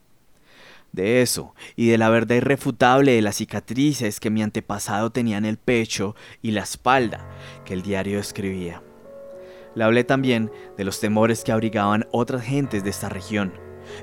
De 0.93 1.21
eso, 1.21 1.55
y 1.75 1.89
de 1.89 1.98
la 1.98 2.07
verdad 2.07 2.38
irrefutable 2.38 3.12
de 3.12 3.21
las 3.21 3.36
cicatrices 3.36 4.21
que 4.21 4.29
mi 4.29 4.41
antepasado 4.41 5.09
tenía 5.09 5.39
en 5.39 5.45
el 5.45 5.57
pecho 5.57 6.15
y 6.41 6.51
la 6.51 6.62
espalda 6.62 7.27
que 7.65 7.74
el 7.74 7.81
diario 7.81 8.17
escribía. 8.17 8.81
Le 9.79 9.86
hablé 9.86 10.03
también 10.03 10.51
de 10.75 10.83
los 10.83 11.00
temores 11.00 11.45
que 11.45 11.53
abrigaban 11.53 12.05
otras 12.12 12.43
gentes 12.43 12.83
de 12.83 12.89
esta 12.89 13.07
región, 13.07 13.53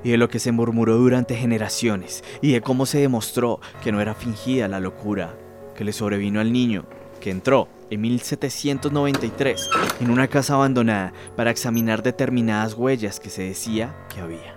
y 0.03 0.11
de 0.11 0.17
lo 0.17 0.31
que 0.31 0.39
se 0.39 0.51
murmuró 0.51 0.97
durante 0.97 1.37
generaciones, 1.37 2.25
y 2.41 2.53
de 2.53 2.63
cómo 2.63 2.87
se 2.87 2.99
demostró 2.99 3.61
que 3.85 3.93
no 3.93 4.01
era 4.01 4.15
fingida 4.15 4.69
la 4.69 4.81
locura 4.81 5.37
que 5.75 5.85
le 5.85 5.93
sobrevino 5.93 6.41
al 6.41 6.51
niño, 6.51 6.87
que 7.21 7.31
entró 7.31 7.69
en 7.91 8.01
1793 8.01 9.69
en 10.01 10.11
una 10.11 10.29
casa 10.29 10.55
abandonada 10.55 11.13
para 11.37 11.51
examinar 11.51 12.03
determinadas 12.03 12.73
huellas 12.73 13.21
que 13.21 13.29
se 13.29 13.43
decía 13.43 13.95
que 14.09 14.23
había. 14.23 14.57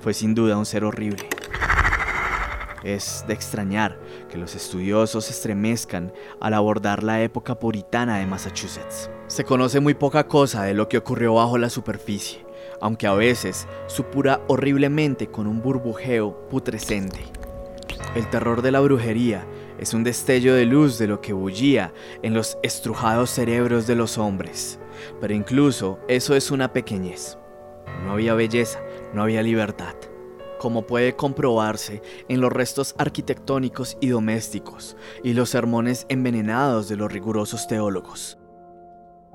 Fue 0.00 0.14
sin 0.14 0.34
duda 0.34 0.56
un 0.56 0.64
ser 0.64 0.84
horrible. 0.84 1.28
Es 2.84 3.24
de 3.26 3.34
extrañar 3.34 3.98
que 4.28 4.38
los 4.38 4.54
estudiosos 4.54 5.30
estremezcan 5.30 6.12
al 6.40 6.54
abordar 6.54 7.02
la 7.02 7.22
época 7.22 7.58
puritana 7.58 8.18
de 8.18 8.26
Massachusetts. 8.26 9.10
Se 9.26 9.44
conoce 9.44 9.80
muy 9.80 9.94
poca 9.94 10.28
cosa 10.28 10.62
de 10.62 10.74
lo 10.74 10.88
que 10.88 10.98
ocurrió 10.98 11.34
bajo 11.34 11.58
la 11.58 11.70
superficie, 11.70 12.44
aunque 12.80 13.06
a 13.06 13.14
veces 13.14 13.66
supura 13.86 14.40
horriblemente 14.48 15.28
con 15.28 15.46
un 15.46 15.62
burbujeo 15.62 16.48
putrescente. 16.48 17.20
El 18.14 18.28
terror 18.30 18.62
de 18.62 18.72
la 18.72 18.80
brujería 18.80 19.44
es 19.78 19.92
un 19.92 20.04
destello 20.04 20.54
de 20.54 20.64
luz 20.64 20.98
de 20.98 21.06
lo 21.06 21.20
que 21.20 21.32
bullía 21.32 21.92
en 22.22 22.34
los 22.34 22.56
estrujados 22.62 23.30
cerebros 23.30 23.86
de 23.86 23.94
los 23.94 24.16
hombres. 24.16 24.78
Pero 25.20 25.34
incluso 25.34 25.98
eso 26.08 26.34
es 26.34 26.50
una 26.50 26.72
pequeñez. 26.72 27.38
No 28.04 28.12
había 28.12 28.34
belleza, 28.34 28.80
no 29.12 29.22
había 29.22 29.42
libertad, 29.42 29.94
como 30.66 30.82
puede 30.82 31.14
comprobarse 31.14 32.02
en 32.28 32.40
los 32.40 32.52
restos 32.52 32.96
arquitectónicos 32.98 33.96
y 34.00 34.08
domésticos 34.08 34.96
y 35.22 35.32
los 35.32 35.50
sermones 35.50 36.06
envenenados 36.08 36.88
de 36.88 36.96
los 36.96 37.12
rigurosos 37.12 37.68
teólogos. 37.68 38.36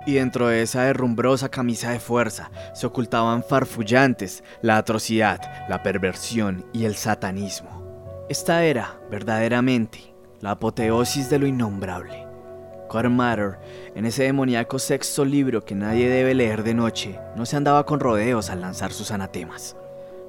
Y 0.05 0.15
dentro 0.15 0.49
de 0.49 0.61
esa 0.61 0.83
derrumbrosa 0.83 1.47
camisa 1.47 1.91
de 1.91 2.01
fuerza 2.01 2.51
se 2.73 2.85
ocultaban 2.85 3.45
farfullantes 3.45 4.43
la 4.61 4.75
atrocidad, 4.75 5.39
la 5.69 5.81
perversión 5.83 6.65
y 6.73 6.83
el 6.83 6.95
satanismo. 6.95 8.25
Esta 8.27 8.65
era, 8.65 8.99
verdaderamente, 9.09 10.13
la 10.41 10.51
apoteosis 10.51 11.29
de 11.29 11.39
lo 11.39 11.47
innombrable. 11.47 12.27
Core 12.89 13.07
Matter, 13.07 13.57
en 13.95 14.05
ese 14.05 14.23
demoníaco 14.23 14.79
sexto 14.79 15.23
libro 15.23 15.63
que 15.63 15.75
nadie 15.75 16.09
debe 16.09 16.33
leer 16.33 16.63
de 16.63 16.73
noche, 16.73 17.21
no 17.37 17.45
se 17.45 17.55
andaba 17.55 17.85
con 17.85 18.01
rodeos 18.01 18.49
al 18.49 18.59
lanzar 18.59 18.91
sus 18.91 19.11
anatemas. 19.11 19.77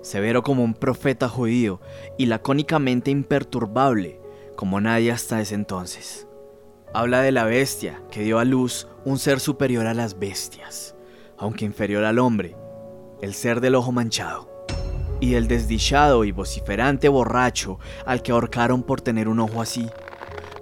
Severo 0.03 0.43
como 0.43 0.65
un 0.65 0.75
profeta 0.75 1.29
judío 1.29 1.81
y 2.19 2.27
lacónicamente 2.27 3.11
imperturbable 3.11 4.21
como 4.57 4.81
nadie 4.81 5.13
hasta 5.13 5.41
ese 5.41 5.55
entonces. 5.55 6.27
Habla 6.93 7.23
de 7.23 7.33
la 7.33 7.45
bestia 7.45 8.03
que 8.11 8.23
dio 8.23 8.39
a 8.39 8.45
luz 8.45 8.89
un 9.05 9.19
ser 9.19 9.41
superior 9.41 9.87
a 9.87 9.95
las 9.95 10.19
bestias, 10.19 10.95
aunque 11.39 11.65
inferior 11.65 12.05
al 12.05 12.19
hombre, 12.19 12.57
el 13.23 13.35
ser 13.35 13.61
del 13.61 13.77
ojo 13.77 13.93
manchado 13.93 14.53
y 15.21 15.37
el 15.37 15.47
desdichado 15.47 16.25
y 16.25 16.33
vociferante 16.33 17.09
borracho 17.09 17.79
al 18.05 18.23
que 18.23 18.33
ahorcaron 18.33 18.83
por 18.83 19.01
tener 19.01 19.29
un 19.29 19.39
ojo 19.39 19.63
así. 19.63 19.89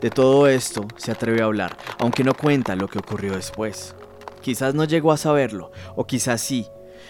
De 0.03 0.11
todo 0.11 0.47
esto 0.49 0.87
se 0.97 1.13
atreve 1.13 1.41
a 1.41 1.47
hablar, 1.47 1.77
aunque 1.99 2.25
no 2.25 2.35
cuenta 2.35 2.77
lo 2.77 2.87
que 2.87 2.99
ocurrió 2.99 3.35
después. 3.35 3.95
Quizás 4.43 4.75
no 4.75 4.85
llegó 4.85 5.13
a 5.13 5.17
saberlo, 5.17 5.73
o 5.97 6.07
quizás 6.07 6.43
sí, 6.43 6.67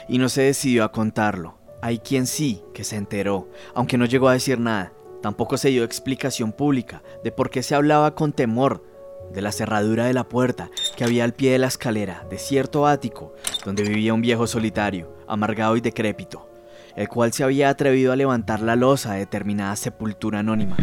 y 0.09 0.19
no 0.19 0.29
se 0.29 0.43
decidió 0.43 0.85
a 0.85 0.93
contarlo. 0.93 1.60
Hay 1.83 1.99
quien 1.99 2.27
sí 2.27 2.63
que 2.75 2.85
se 2.85 2.97
enteró, 2.97 3.49
aunque 3.75 3.99
no 3.99 4.05
llegó 4.05 4.29
a 4.29 4.35
decir 4.35 4.59
nada. 4.59 4.93
Tampoco 5.23 5.57
se 5.57 5.69
dio 5.69 5.85
explicación 5.85 6.53
pública 6.53 7.03
de 7.23 7.33
por 7.33 7.51
qué 7.51 7.63
se 7.63 7.75
hablaba 7.75 8.15
con 8.15 8.33
temor 8.33 8.85
de 9.33 9.43
la 9.43 9.53
cerradura 9.53 10.07
de 10.07 10.15
la 10.15 10.29
puerta 10.29 10.71
que 10.97 11.05
había 11.05 11.25
al 11.25 11.35
pie 11.35 11.53
de 11.53 11.59
la 11.59 11.69
escalera 11.69 12.27
de 12.29 12.39
cierto 12.39 12.87
ático 12.87 13.35
donde 13.65 13.83
vivía 13.83 14.15
un 14.15 14.23
viejo 14.23 14.47
solitario, 14.47 15.15
amargado 15.29 15.77
y 15.77 15.81
decrépito 15.81 16.51
el 16.97 17.09
cual 17.09 17.33
se 17.33 17.45
había 17.45 17.69
atrevido 17.69 18.13
a 18.13 18.17
levantar 18.17 18.61
la 18.61 18.77
losa 18.77 19.13
de 19.13 19.21
determinada 19.21 19.77
sepultura 19.77 20.41
anónima, 20.41 20.77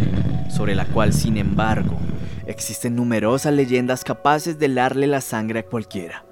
sobre 0.49 0.75
la 0.75 0.85
cual, 0.85 1.13
sin 1.13 1.37
embargo, 1.37 1.97
existen 2.45 2.95
numerosas 2.95 3.53
leyendas 3.53 4.03
capaces 4.03 4.57
de 4.57 4.73
darle 4.73 5.07
la 5.07 5.21
sangre 5.21 5.59
a 5.59 5.65
cualquiera. 5.65 6.25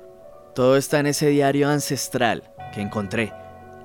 Todo 0.53 0.77
está 0.77 1.00
en 1.00 1.07
ese 1.07 1.27
diario 1.27 1.69
ancestral 1.69 2.51
que 2.74 2.81
encontré, 2.81 3.34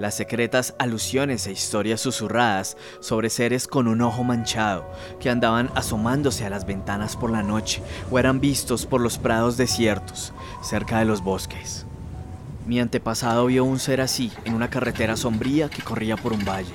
las 0.01 0.15
secretas 0.15 0.75
alusiones 0.79 1.47
e 1.47 1.53
historias 1.53 2.01
susurradas 2.01 2.79
sobre 3.01 3.29
seres 3.29 3.69
con 3.69 3.87
un 3.87 4.01
ojo 4.01 4.25
manchado 4.25 4.91
que 5.21 5.29
andaban 5.29 5.71
asomándose 5.75 6.47
a 6.47 6.51
las 6.51 6.65
ventanas 6.65 7.17
por 7.17 7.31
la 7.31 7.43
noche 7.43 7.83
o 8.11 8.19
eran 8.19 8.41
vistos 8.41 8.87
por 8.87 9.03
los 9.03 9.19
prados 9.19 9.59
desiertos 9.59 10.33
cerca 10.63 11.01
de 11.01 11.05
los 11.05 11.23
bosques. 11.23 11.85
Mi 12.67 12.81
antepasado 12.81 13.45
vio 13.47 13.65
un 13.65 13.79
ser 13.79 14.01
así 14.01 14.33
en 14.47 14.55
una 14.55 14.71
carretera 14.71 15.19
sombría 15.19 15.69
que 15.69 15.83
corría 15.83 16.17
por 16.17 16.33
un 16.33 16.47
valle, 16.47 16.73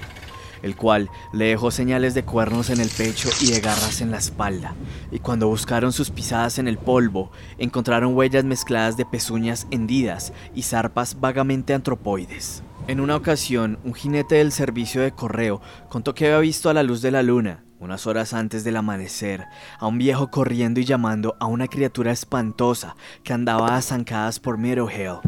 el 0.62 0.76
cual 0.76 1.10
le 1.34 1.46
dejó 1.46 1.72
señales 1.72 2.14
de 2.14 2.26
cuernos 2.26 2.70
en 2.70 2.80
el 2.80 2.90
pecho 2.90 3.30
y 3.42 3.50
de 3.50 3.60
garras 3.60 4.02
en 4.02 4.12
la 4.12 4.18
espalda, 4.18 4.76
y 5.12 5.18
cuando 5.18 5.48
buscaron 5.48 5.94
sus 5.94 6.12
pisadas 6.12 6.60
en 6.60 6.68
el 6.68 6.78
polvo, 6.78 7.32
encontraron 7.58 8.16
huellas 8.16 8.44
mezcladas 8.44 8.98
de 8.98 9.06
pezuñas 9.06 9.66
hendidas 9.72 10.32
y 10.54 10.62
zarpas 10.62 11.20
vagamente 11.20 11.74
antropoides. 11.74 12.62
En 12.88 13.00
una 13.00 13.16
ocasión, 13.16 13.80
un 13.84 13.96
jinete 13.96 14.36
del 14.36 14.52
servicio 14.52 15.02
de 15.02 15.12
correo 15.12 15.60
contó 15.90 16.14
que 16.14 16.28
había 16.28 16.38
visto 16.38 16.70
a 16.70 16.74
la 16.76 16.84
luz 16.84 17.02
de 17.02 17.10
la 17.10 17.24
luna, 17.24 17.64
unas 17.80 18.06
horas 18.06 18.32
antes 18.36 18.64
del 18.64 18.78
amanecer, 18.78 19.46
a 19.80 19.88
un 19.88 19.98
viejo 19.98 20.30
corriendo 20.30 20.80
y 20.80 20.86
llamando 20.86 21.36
a 21.40 21.48
una 21.48 21.68
criatura 21.68 22.12
espantosa 22.12 22.96
que 23.24 23.34
andaba 23.34 23.76
a 23.76 23.82
zancadas 23.82 24.40
por 24.40 24.60
Meadowhale 24.60 25.20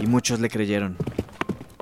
y 0.00 0.08
muchos 0.08 0.40
le 0.40 0.48
creyeron. 0.48 0.96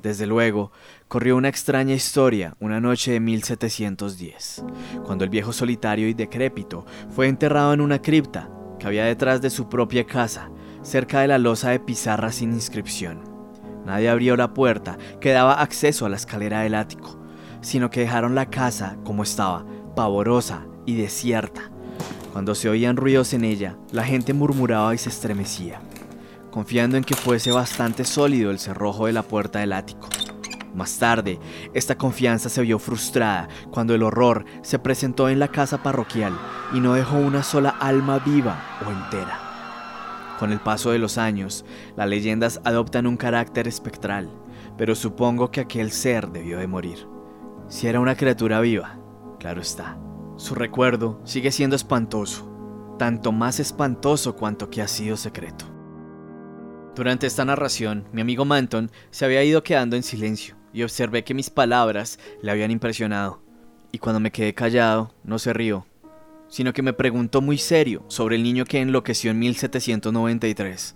Desde 0.03 0.27
luego, 0.27 0.71
corrió 1.09 1.39
una 1.39 1.49
extraña 1.49 1.95
historia 1.95 2.55
una 2.61 2.79
noche 2.79 3.13
de 3.13 3.21
1710, 3.21 4.65
cuando 5.03 5.25
el 5.25 5.31
viejo 5.31 5.55
solitario 5.55 6.09
y 6.09 6.15
decrépito 6.15 6.85
fue 7.09 7.29
enterrado 7.29 7.73
en 7.73 7.81
una 7.81 8.03
cripta 8.03 8.51
que 8.79 8.87
había 8.87 9.07
detrás 9.07 9.41
de 9.41 9.49
su 9.49 9.71
propia 9.71 10.05
casa, 10.05 10.51
cerca 10.83 11.23
de 11.23 11.29
la 11.29 11.39
losa 11.39 11.71
de 11.71 11.81
pizarra 11.81 12.31
sin 12.33 12.53
inscripción. 12.53 13.36
Nadie 13.87 14.11
abrió 14.11 14.37
la 14.37 14.53
puerta 14.53 14.99
que 15.21 15.31
daba 15.31 15.63
acceso 15.63 16.05
a 16.05 16.11
la 16.11 16.17
escalera 16.17 16.61
del 16.61 16.75
ático, 16.75 17.19
sino 17.63 17.89
que 17.89 18.01
dejaron 18.01 18.35
la 18.35 18.51
casa 18.51 18.99
como 19.05 19.23
estaba, 19.23 19.65
pavorosa 19.95 20.67
y 20.85 20.97
desierta. 20.97 21.71
Cuando 22.33 22.55
se 22.55 22.69
oían 22.69 22.97
ruidos 22.97 23.33
en 23.33 23.45
ella, 23.45 23.77
la 23.93 24.05
gente 24.05 24.35
murmuraba 24.35 24.95
y 24.95 24.99
se 24.99 25.09
estremecía 25.09 25.81
confiando 26.57 26.97
en 26.97 27.05
que 27.05 27.15
fuese 27.15 27.53
bastante 27.53 28.03
sólido 28.07 28.51
el 28.51 28.59
cerrojo 28.59 29.05
de 29.05 29.13
la 29.13 29.23
puerta 29.23 29.59
del 29.59 29.75
ático. 29.75 30.09
Más 30.75 30.97
tarde, 30.97 31.39
esta 31.75 31.99
confianza 31.99 32.49
se 32.49 32.63
vio 32.63 32.79
frustrada 32.79 33.47
cuando 33.71 33.95
el 33.95 34.03
horror 34.03 34.47
se 34.63 34.79
presentó 34.79 35.29
en 35.29 35.39
la 35.39 35.49
casa 35.49 35.83
parroquial 35.83 36.33
y 36.73 36.81
no 36.81 36.95
dejó 36.95 37.19
una 37.19 37.43
sola 37.43 37.77
alma 37.79 38.21
viva 38.21 38.59
o 38.87 38.91
entera. 38.91 39.46
Con 40.39 40.53
el 40.53 40.61
paso 40.61 40.91
de 40.91 40.99
los 40.99 41.17
años, 41.17 41.65
las 41.97 42.09
leyendas 42.09 42.61
adoptan 42.65 43.07
un 43.07 43.17
carácter 43.17 43.67
espectral, 43.67 44.31
pero 44.77 44.95
supongo 44.95 45.51
que 45.51 45.61
aquel 45.61 45.91
ser 45.91 46.29
debió 46.29 46.59
de 46.59 46.67
morir. 46.67 47.07
Si 47.69 47.87
era 47.87 48.01
una 48.01 48.17
criatura 48.17 48.61
viva, 48.61 48.99
claro 49.39 49.61
está. 49.61 49.99
Su 50.37 50.55
recuerdo 50.55 51.21
sigue 51.25 51.51
siendo 51.51 51.75
espantoso, 51.75 52.97
tanto 52.99 53.33
más 53.33 53.61
espantoso 53.61 54.37
cuanto 54.37 54.69
que 54.69 54.83
ha 54.83 54.89
sido 54.89 55.17
secreto. 55.17 55.65
Durante 56.95 57.27
esta 57.27 57.45
narración, 57.45 58.07
mi 58.13 58.21
amigo 58.21 58.45
Manton 58.45 58.91
se 59.11 59.25
había 59.25 59.43
ido 59.45 59.63
quedando 59.63 59.97
en 59.97 60.03
silencio 60.03 60.57
y 60.73 60.83
observé 60.83 61.25
que 61.25 61.35
mis 61.35 61.51
palabras 61.51 62.19
le 62.43 62.51
habían 62.51 62.71
impresionado. 62.71 63.43
Y 63.93 63.99
cuando 63.99 64.21
me 64.21 64.31
quedé 64.31 64.53
callado, 64.55 65.15
no 65.25 65.39
se 65.39 65.55
rió, 65.55 65.87
sino 66.49 66.73
que 66.73 66.83
me 66.83 66.93
preguntó 66.93 67.41
muy 67.41 67.59
serio 67.59 68.05
sobre 68.09 68.37
el 68.37 68.43
niño 68.43 68.65
que 68.65 68.81
enloqueció 68.81 69.31
en 69.31 69.39
1793 69.39 70.95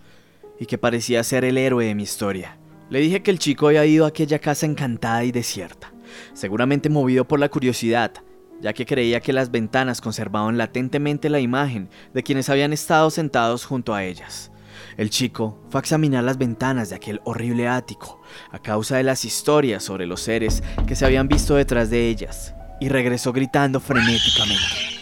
y 0.59 0.67
que 0.67 0.79
parecía 0.79 1.25
ser 1.25 1.45
el 1.45 1.59
héroe 1.59 1.87
de 1.87 1.95
mi 1.95 2.03
historia. 2.03 2.59
Le 2.91 3.01
dije 3.01 3.23
que 3.23 3.31
el 3.31 3.39
chico 3.39 3.69
había 3.69 3.87
ido 3.87 4.05
a 4.05 4.09
aquella 4.09 4.39
casa 4.39 4.67
encantada 4.67 5.25
y 5.25 5.33
desierta, 5.33 5.93
seguramente 6.35 6.89
movido 6.89 7.27
por 7.27 7.41
la 7.41 7.49
curiosidad, 7.49 8.13
ya 8.61 8.73
que 8.73 8.85
creía 8.85 9.21
que 9.21 9.33
las 9.33 9.51
ventanas 9.51 10.01
conservaban 10.01 10.59
latentemente 10.59 11.31
la 11.31 11.41
imagen 11.41 11.89
de 12.13 12.23
quienes 12.23 12.49
habían 12.49 12.73
estado 12.73 13.11
sentados 13.11 13.65
junto 13.65 13.95
a 13.95 14.05
ellas. 14.05 14.51
El 14.97 15.11
chico 15.11 15.59
fue 15.71 15.79
a 15.79 15.83
examinar 15.83 16.25
las 16.25 16.37
ventanas 16.37 16.91
de 16.91 16.97
aquel 16.97 17.21
horrible 17.25 17.69
ático 17.69 18.21
a 18.51 18.59
causa 18.59 18.97
de 18.97 19.03
las 19.03 19.25
historias 19.25 19.83
sobre 19.83 20.07
los 20.07 20.21
seres 20.21 20.63
que 20.87 20.97
se 20.97 21.07
habían 21.07 21.29
visto 21.29 21.55
detrás 21.55 21.91
de 21.91 22.09
ellas 22.09 22.55
y 22.81 22.89
regresó 22.89 23.33
gritando 23.33 23.81
frenéticamente. 23.81 25.00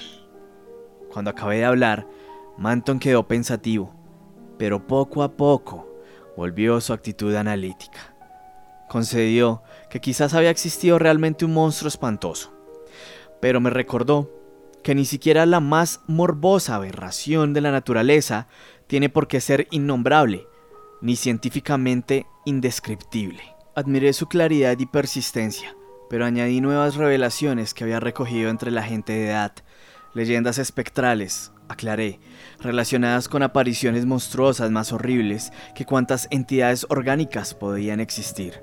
Cuando 1.12 1.31
acabé 1.31 1.59
de 1.59 1.65
hablar, 1.65 2.07
Manton 2.59 2.99
quedó 2.99 3.27
pensativo, 3.27 3.95
pero 4.59 4.87
poco 4.87 5.23
a 5.23 5.37
poco 5.37 5.88
volvió 6.37 6.81
su 6.81 6.93
actitud 6.93 7.35
analítica. 7.35 8.15
Concedió 8.88 9.62
que 9.91 10.00
quizás 10.00 10.35
había 10.35 10.50
existido 10.50 10.99
realmente 10.99 11.45
un 11.45 11.55
monstruo 11.55 11.88
espantoso, 11.88 12.53
pero 13.41 13.61
me 13.61 13.71
recordó 13.71 14.31
que 14.83 14.95
ni 14.95 15.05
siquiera 15.05 15.47
la 15.47 15.61
más 15.61 16.00
morbosa 16.07 16.77
aberración 16.77 17.53
de 17.53 17.61
la 17.61 17.71
naturaleza 17.71 18.49
tiene 18.87 19.09
por 19.09 19.29
qué 19.29 19.41
ser 19.41 19.67
innombrable, 19.71 20.47
ni 21.00 21.17
científicamente 21.17 22.27
indescriptible. 22.45 23.43
Admiré 23.75 24.12
su 24.12 24.27
claridad 24.27 24.79
y 24.79 24.87
persistencia, 24.87 25.77
pero 26.09 26.25
añadí 26.25 26.61
nuevas 26.61 26.97
revelaciones 26.97 27.75
que 27.75 27.85
había 27.85 28.00
recogido 28.00 28.50
entre 28.50 28.71
la 28.71 28.83
gente 28.83 29.12
de 29.12 29.27
edad 29.27 29.53
leyendas 30.19 30.59
espectrales, 30.59 31.53
aclaré, 31.69 32.21
relacionadas 32.61 33.29
con 33.29 33.43
apariciones 33.43 34.05
monstruosas 34.05 34.71
más 34.71 34.93
horribles 34.93 35.53
que 35.75 35.87
cuantas 35.87 36.27
entidades 36.31 36.85
orgánicas 36.91 37.55
podían 37.55 38.01
existir. 38.01 38.61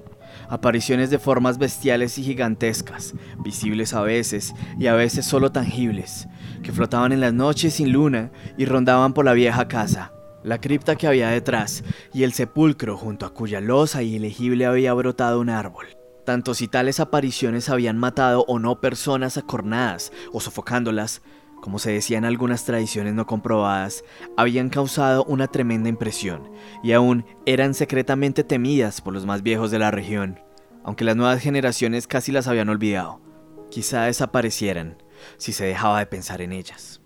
Apariciones 0.49 1.09
de 1.09 1.17
formas 1.17 1.57
bestiales 1.57 2.17
y 2.17 2.23
gigantescas, 2.23 3.13
visibles 3.43 3.93
a 3.93 4.01
veces 4.01 4.53
y 4.77 4.87
a 4.87 4.93
veces 4.93 5.25
solo 5.25 5.51
tangibles, 5.51 6.27
que 6.61 6.73
flotaban 6.73 7.13
en 7.13 7.21
las 7.21 7.33
noches 7.33 7.75
sin 7.75 7.91
luna 7.91 8.31
y 8.57 8.65
rondaban 8.65 9.13
por 9.13 9.23
la 9.23 9.33
vieja 9.33 9.67
casa, 9.67 10.11
la 10.43 10.59
cripta 10.59 10.97
que 10.97 11.07
había 11.07 11.29
detrás 11.29 11.83
y 12.13 12.23
el 12.23 12.33
sepulcro 12.33 12.97
junto 12.97 13.25
a 13.25 13.33
cuya 13.33 13.61
losa 13.61 14.03
ilegible 14.03 14.65
había 14.65 14.93
brotado 14.93 15.39
un 15.39 15.49
árbol. 15.49 15.87
Tanto 16.25 16.55
si 16.55 16.67
tales 16.67 16.99
apariciones 16.99 17.69
habían 17.69 17.99
matado 17.99 18.45
o 18.47 18.57
no 18.57 18.81
personas 18.81 19.37
acornadas 19.37 20.11
o 20.33 20.41
sofocándolas, 20.41 21.21
como 21.65 21.79
se 21.79 21.89
decía 21.89 22.19
en 22.19 22.25
algunas 22.25 22.63
tradiciones 22.63 23.15
no 23.15 23.25
comprobadas, 23.25 24.03
habían 24.37 24.69
causado 24.69 25.23
una 25.23 25.47
tremenda 25.47 25.89
impresión 25.89 26.51
y 26.83 26.91
aún 26.91 27.25
eran 27.47 27.73
secretamente 27.73 28.43
temidas 28.43 29.01
por 29.01 29.15
los 29.15 29.25
más 29.25 29.41
viejos 29.41 29.71
de 29.71 29.79
la 29.79 29.89
región, 29.89 30.39
aunque 30.83 31.05
las 31.05 31.15
nuevas 31.15 31.41
generaciones 31.41 32.05
casi 32.05 32.31
las 32.31 32.47
habían 32.47 32.69
olvidado. 32.69 33.19
Quizá 33.71 34.03
desaparecieran 34.03 35.01
si 35.37 35.53
se 35.53 35.65
dejaba 35.65 35.97
de 35.97 36.05
pensar 36.05 36.43
en 36.43 36.51
ellas. 36.51 37.01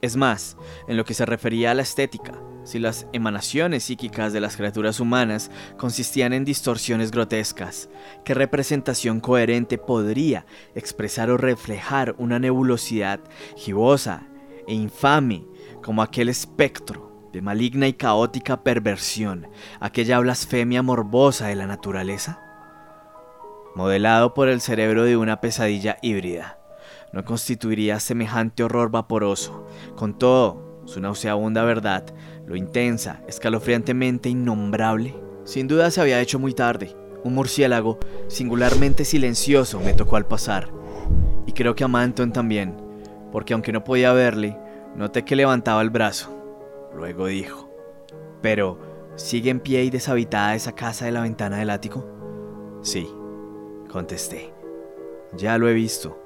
Es 0.00 0.16
más, 0.16 0.56
en 0.88 0.96
lo 0.96 1.04
que 1.04 1.12
se 1.12 1.26
refería 1.26 1.72
a 1.72 1.74
la 1.74 1.82
estética, 1.82 2.40
si 2.70 2.78
las 2.78 3.08
emanaciones 3.12 3.82
psíquicas 3.82 4.32
de 4.32 4.40
las 4.40 4.56
criaturas 4.56 5.00
humanas 5.00 5.50
consistían 5.76 6.32
en 6.32 6.44
distorsiones 6.44 7.10
grotescas, 7.10 7.90
¿qué 8.24 8.32
representación 8.32 9.18
coherente 9.18 9.76
podría 9.76 10.46
expresar 10.76 11.30
o 11.30 11.36
reflejar 11.36 12.14
una 12.16 12.38
nebulosidad 12.38 13.18
gibosa 13.56 14.28
e 14.68 14.74
infame 14.74 15.44
como 15.82 16.00
aquel 16.00 16.28
espectro 16.28 17.28
de 17.32 17.42
maligna 17.42 17.88
y 17.88 17.92
caótica 17.92 18.62
perversión, 18.62 19.48
aquella 19.80 20.20
blasfemia 20.20 20.80
morbosa 20.82 21.48
de 21.48 21.56
la 21.56 21.66
naturaleza? 21.66 22.40
Modelado 23.74 24.32
por 24.32 24.48
el 24.48 24.60
cerebro 24.60 25.02
de 25.02 25.16
una 25.16 25.40
pesadilla 25.40 25.96
híbrida 26.02 26.60
no 27.12 27.24
constituiría 27.24 27.98
semejante 27.98 28.62
horror 28.62 28.92
vaporoso. 28.92 29.66
Con 29.96 30.16
todo, 30.16 30.70
su 30.84 31.00
nauseabunda 31.00 31.64
verdad, 31.64 32.04
lo 32.50 32.56
intensa, 32.56 33.22
escalofriantemente 33.28 34.28
innombrable, 34.28 35.14
sin 35.44 35.68
duda 35.68 35.88
se 35.92 36.00
había 36.00 36.20
hecho 36.20 36.40
muy 36.40 36.52
tarde. 36.52 36.96
Un 37.22 37.36
murciélago 37.36 38.00
singularmente 38.26 39.04
silencioso 39.04 39.78
me 39.78 39.92
tocó 39.92 40.16
al 40.16 40.26
pasar. 40.26 40.68
Y 41.46 41.52
creo 41.52 41.76
que 41.76 41.84
a 41.84 41.88
Manton 41.88 42.32
también, 42.32 42.74
porque 43.30 43.52
aunque 43.52 43.70
no 43.70 43.84
podía 43.84 44.12
verle, 44.12 44.58
noté 44.96 45.24
que 45.24 45.36
levantaba 45.36 45.80
el 45.80 45.90
brazo. 45.90 46.36
Luego 46.92 47.26
dijo, 47.26 47.70
pero, 48.42 48.80
¿sigue 49.14 49.50
en 49.50 49.60
pie 49.60 49.84
y 49.84 49.90
deshabitada 49.90 50.56
esa 50.56 50.72
casa 50.72 51.04
de 51.04 51.12
la 51.12 51.20
ventana 51.20 51.58
del 51.58 51.70
ático? 51.70 52.04
Sí, 52.82 53.08
contesté. 53.88 54.52
Ya 55.36 55.56
lo 55.56 55.68
he 55.68 55.72
visto. 55.72 56.20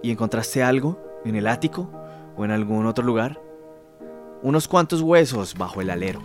¿Y 0.00 0.12
encontraste 0.12 0.62
algo 0.62 0.96
en 1.24 1.34
el 1.34 1.48
ático 1.48 1.90
o 2.36 2.44
en 2.44 2.52
algún 2.52 2.86
otro 2.86 3.04
lugar? 3.04 3.40
Unos 4.42 4.66
cuantos 4.66 5.02
huesos 5.02 5.54
bajo 5.54 5.80
el 5.80 5.90
alero. 5.90 6.20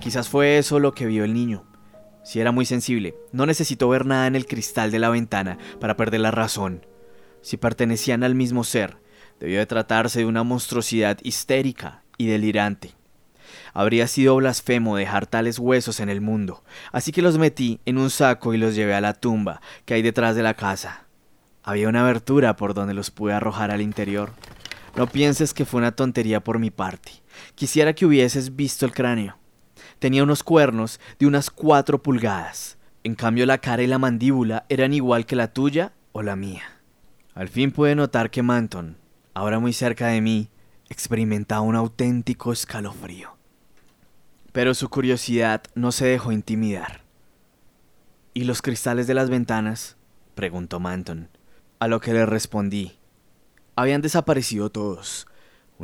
Quizás 0.00 0.30
fue 0.30 0.56
eso 0.56 0.78
lo 0.80 0.94
que 0.94 1.04
vio 1.04 1.24
el 1.24 1.34
niño. 1.34 1.64
Si 2.22 2.40
era 2.40 2.52
muy 2.52 2.64
sensible, 2.64 3.14
no 3.32 3.44
necesitó 3.44 3.86
ver 3.90 4.06
nada 4.06 4.26
en 4.26 4.34
el 4.34 4.46
cristal 4.46 4.90
de 4.90 4.98
la 4.98 5.10
ventana 5.10 5.58
para 5.78 5.94
perder 5.94 6.20
la 6.20 6.30
razón. 6.30 6.86
Si 7.42 7.58
pertenecían 7.58 8.24
al 8.24 8.34
mismo 8.34 8.64
ser, 8.64 8.96
debió 9.40 9.58
de 9.58 9.66
tratarse 9.66 10.20
de 10.20 10.24
una 10.24 10.42
monstruosidad 10.42 11.18
histérica 11.22 12.02
y 12.16 12.28
delirante. 12.28 12.94
Habría 13.74 14.08
sido 14.08 14.36
blasfemo 14.36 14.96
dejar 14.96 15.26
tales 15.26 15.58
huesos 15.58 16.00
en 16.00 16.08
el 16.08 16.22
mundo, 16.22 16.64
así 16.92 17.12
que 17.12 17.20
los 17.20 17.36
metí 17.36 17.78
en 17.84 17.98
un 17.98 18.08
saco 18.08 18.54
y 18.54 18.56
los 18.56 18.74
llevé 18.74 18.94
a 18.94 19.02
la 19.02 19.12
tumba 19.12 19.60
que 19.84 19.92
hay 19.92 20.00
detrás 20.00 20.34
de 20.34 20.42
la 20.42 20.54
casa. 20.54 21.04
Había 21.62 21.90
una 21.90 22.00
abertura 22.00 22.56
por 22.56 22.72
donde 22.72 22.94
los 22.94 23.10
pude 23.10 23.34
arrojar 23.34 23.70
al 23.70 23.82
interior. 23.82 24.32
No 24.96 25.08
pienses 25.08 25.52
que 25.52 25.66
fue 25.66 25.78
una 25.78 25.92
tontería 25.92 26.40
por 26.40 26.58
mi 26.58 26.70
parte. 26.70 27.23
Quisiera 27.54 27.94
que 27.94 28.06
hubieses 28.06 28.56
visto 28.56 28.86
el 28.86 28.92
cráneo. 28.92 29.36
Tenía 29.98 30.22
unos 30.22 30.42
cuernos 30.42 31.00
de 31.18 31.26
unas 31.26 31.50
cuatro 31.50 32.02
pulgadas. 32.02 32.78
En 33.04 33.14
cambio 33.14 33.46
la 33.46 33.58
cara 33.58 33.82
y 33.82 33.86
la 33.86 33.98
mandíbula 33.98 34.64
eran 34.68 34.92
igual 34.92 35.26
que 35.26 35.36
la 35.36 35.52
tuya 35.52 35.92
o 36.12 36.22
la 36.22 36.36
mía. 36.36 36.62
Al 37.34 37.48
fin 37.48 37.72
pude 37.72 37.94
notar 37.94 38.30
que 38.30 38.42
Manton, 38.42 38.96
ahora 39.34 39.58
muy 39.58 39.72
cerca 39.72 40.08
de 40.08 40.20
mí, 40.20 40.48
experimentaba 40.88 41.60
un 41.60 41.76
auténtico 41.76 42.52
escalofrío. 42.52 43.36
Pero 44.52 44.74
su 44.74 44.88
curiosidad 44.88 45.62
no 45.74 45.90
se 45.90 46.06
dejó 46.06 46.30
intimidar. 46.30 47.02
¿Y 48.32 48.44
los 48.44 48.62
cristales 48.62 49.06
de 49.06 49.14
las 49.14 49.30
ventanas? 49.30 49.96
preguntó 50.34 50.80
Manton. 50.80 51.28
A 51.80 51.88
lo 51.88 52.00
que 52.00 52.12
le 52.12 52.24
respondí. 52.24 52.96
Habían 53.76 54.00
desaparecido 54.00 54.70
todos. 54.70 55.26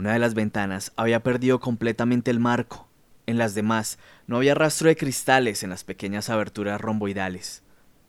Una 0.00 0.14
de 0.14 0.18
las 0.18 0.32
ventanas 0.32 0.92
había 0.96 1.22
perdido 1.22 1.60
completamente 1.60 2.30
el 2.30 2.40
marco. 2.40 2.88
En 3.26 3.36
las 3.36 3.54
demás 3.54 3.98
no 4.26 4.38
había 4.38 4.54
rastro 4.54 4.88
de 4.88 4.96
cristales 4.96 5.62
en 5.62 5.68
las 5.68 5.84
pequeñas 5.84 6.30
aberturas 6.30 6.80
romboidales. 6.80 7.62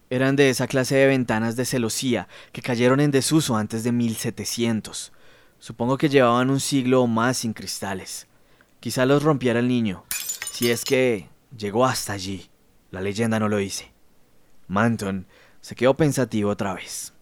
Eran 0.10 0.38
de 0.38 0.50
esa 0.50 0.68
clase 0.68 0.96
de 0.96 1.08
ventanas 1.08 1.58
de 1.58 1.66
celosía 1.66 2.30
que 2.54 2.62
cayeron 2.62 3.02
en 3.02 3.12
desuso 3.12 3.58
antes 3.58 3.84
de 3.84 3.92
1700. 3.92 5.12
Supongo 5.60 5.98
que 5.98 6.08
llevaban 6.08 6.50
un 6.50 6.62
siglo 6.62 7.02
o 7.02 7.08
más 7.08 7.40
sin 7.40 7.52
cristales. 7.52 8.26
Quizá 8.80 9.06
los 9.06 9.22
rompiera 9.22 9.60
el 9.60 9.68
niño, 9.68 10.06
si 10.50 10.72
es 10.72 10.86
que 10.86 11.28
llegó 11.58 11.86
hasta 11.86 12.14
allí. 12.14 12.50
La 12.92 13.02
leyenda 13.02 13.38
no 13.38 13.50
lo 13.50 13.58
dice. 13.58 13.92
Manton 14.70 15.28
se 15.60 15.76
quedó 15.76 15.98
pensativo 15.98 16.52
otra 16.52 16.74
vez. 16.74 17.14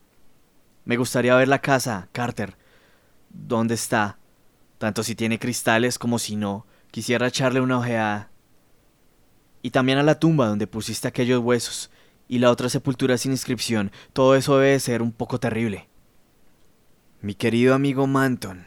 Me 0.85 0.95
gustaría 0.95 1.33
ver 1.33 1.47
la 1.47 1.57
casa, 1.57 2.07
Carter. 2.11 2.55
¿Dónde 3.31 3.73
está? 3.73 4.19
Tanto 4.79 5.03
si 5.03 5.13
tiene 5.13 5.37
cristales 5.37 5.99
como 5.99 6.17
si 6.17 6.35
no. 6.35 6.65
Quisiera 6.89 7.27
echarle 7.27 7.61
una 7.61 7.77
ojeada. 7.77 8.31
Y 9.61 9.69
también 9.69 9.99
a 9.99 10.03
la 10.03 10.19
tumba 10.19 10.47
donde 10.47 10.65
pusiste 10.65 11.07
aquellos 11.07 11.43
huesos. 11.43 11.91
Y 12.27 12.39
la 12.39 12.49
otra 12.49 12.69
sepultura 12.69 13.17
sin 13.19 13.31
inscripción. 13.31 13.91
Todo 14.13 14.35
eso 14.35 14.57
debe 14.57 14.79
ser 14.79 15.03
un 15.03 15.11
poco 15.11 15.39
terrible. 15.39 15.87
Mi 17.21 17.35
querido 17.35 17.75
amigo 17.75 18.07
Manton, 18.07 18.65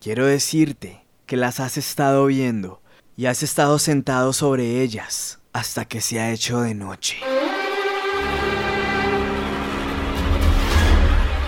quiero 0.00 0.26
decirte 0.26 1.04
que 1.26 1.36
las 1.36 1.60
has 1.60 1.76
estado 1.76 2.26
viendo. 2.26 2.80
y 3.16 3.26
has 3.26 3.44
estado 3.44 3.78
sentado 3.78 4.32
sobre 4.32 4.82
ellas 4.82 5.38
hasta 5.52 5.84
que 5.84 6.00
se 6.00 6.18
ha 6.18 6.32
hecho 6.32 6.60
de 6.62 6.74
noche. 6.74 7.18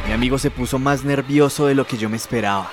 Mi 0.06 0.12
amigo 0.12 0.38
se 0.38 0.50
puso 0.50 0.78
más 0.78 1.04
nervioso 1.04 1.66
de 1.66 1.74
lo 1.74 1.86
que 1.86 1.96
yo 1.96 2.08
me 2.08 2.16
esperaba, 2.16 2.70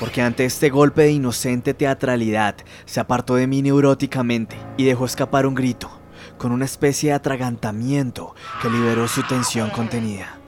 porque 0.00 0.22
ante 0.22 0.46
este 0.46 0.70
golpe 0.70 1.02
de 1.02 1.12
inocente 1.12 1.74
teatralidad 1.74 2.56
se 2.86 3.00
apartó 3.00 3.34
de 3.34 3.46
mí 3.46 3.60
neuróticamente 3.60 4.56
y 4.78 4.84
dejó 4.84 5.04
escapar 5.04 5.46
un 5.46 5.54
grito, 5.54 5.90
con 6.38 6.52
una 6.52 6.64
especie 6.64 7.10
de 7.10 7.16
atragantamiento 7.16 8.34
que 8.62 8.70
liberó 8.70 9.06
su 9.06 9.22
tensión 9.22 9.68
contenida. 9.68 10.38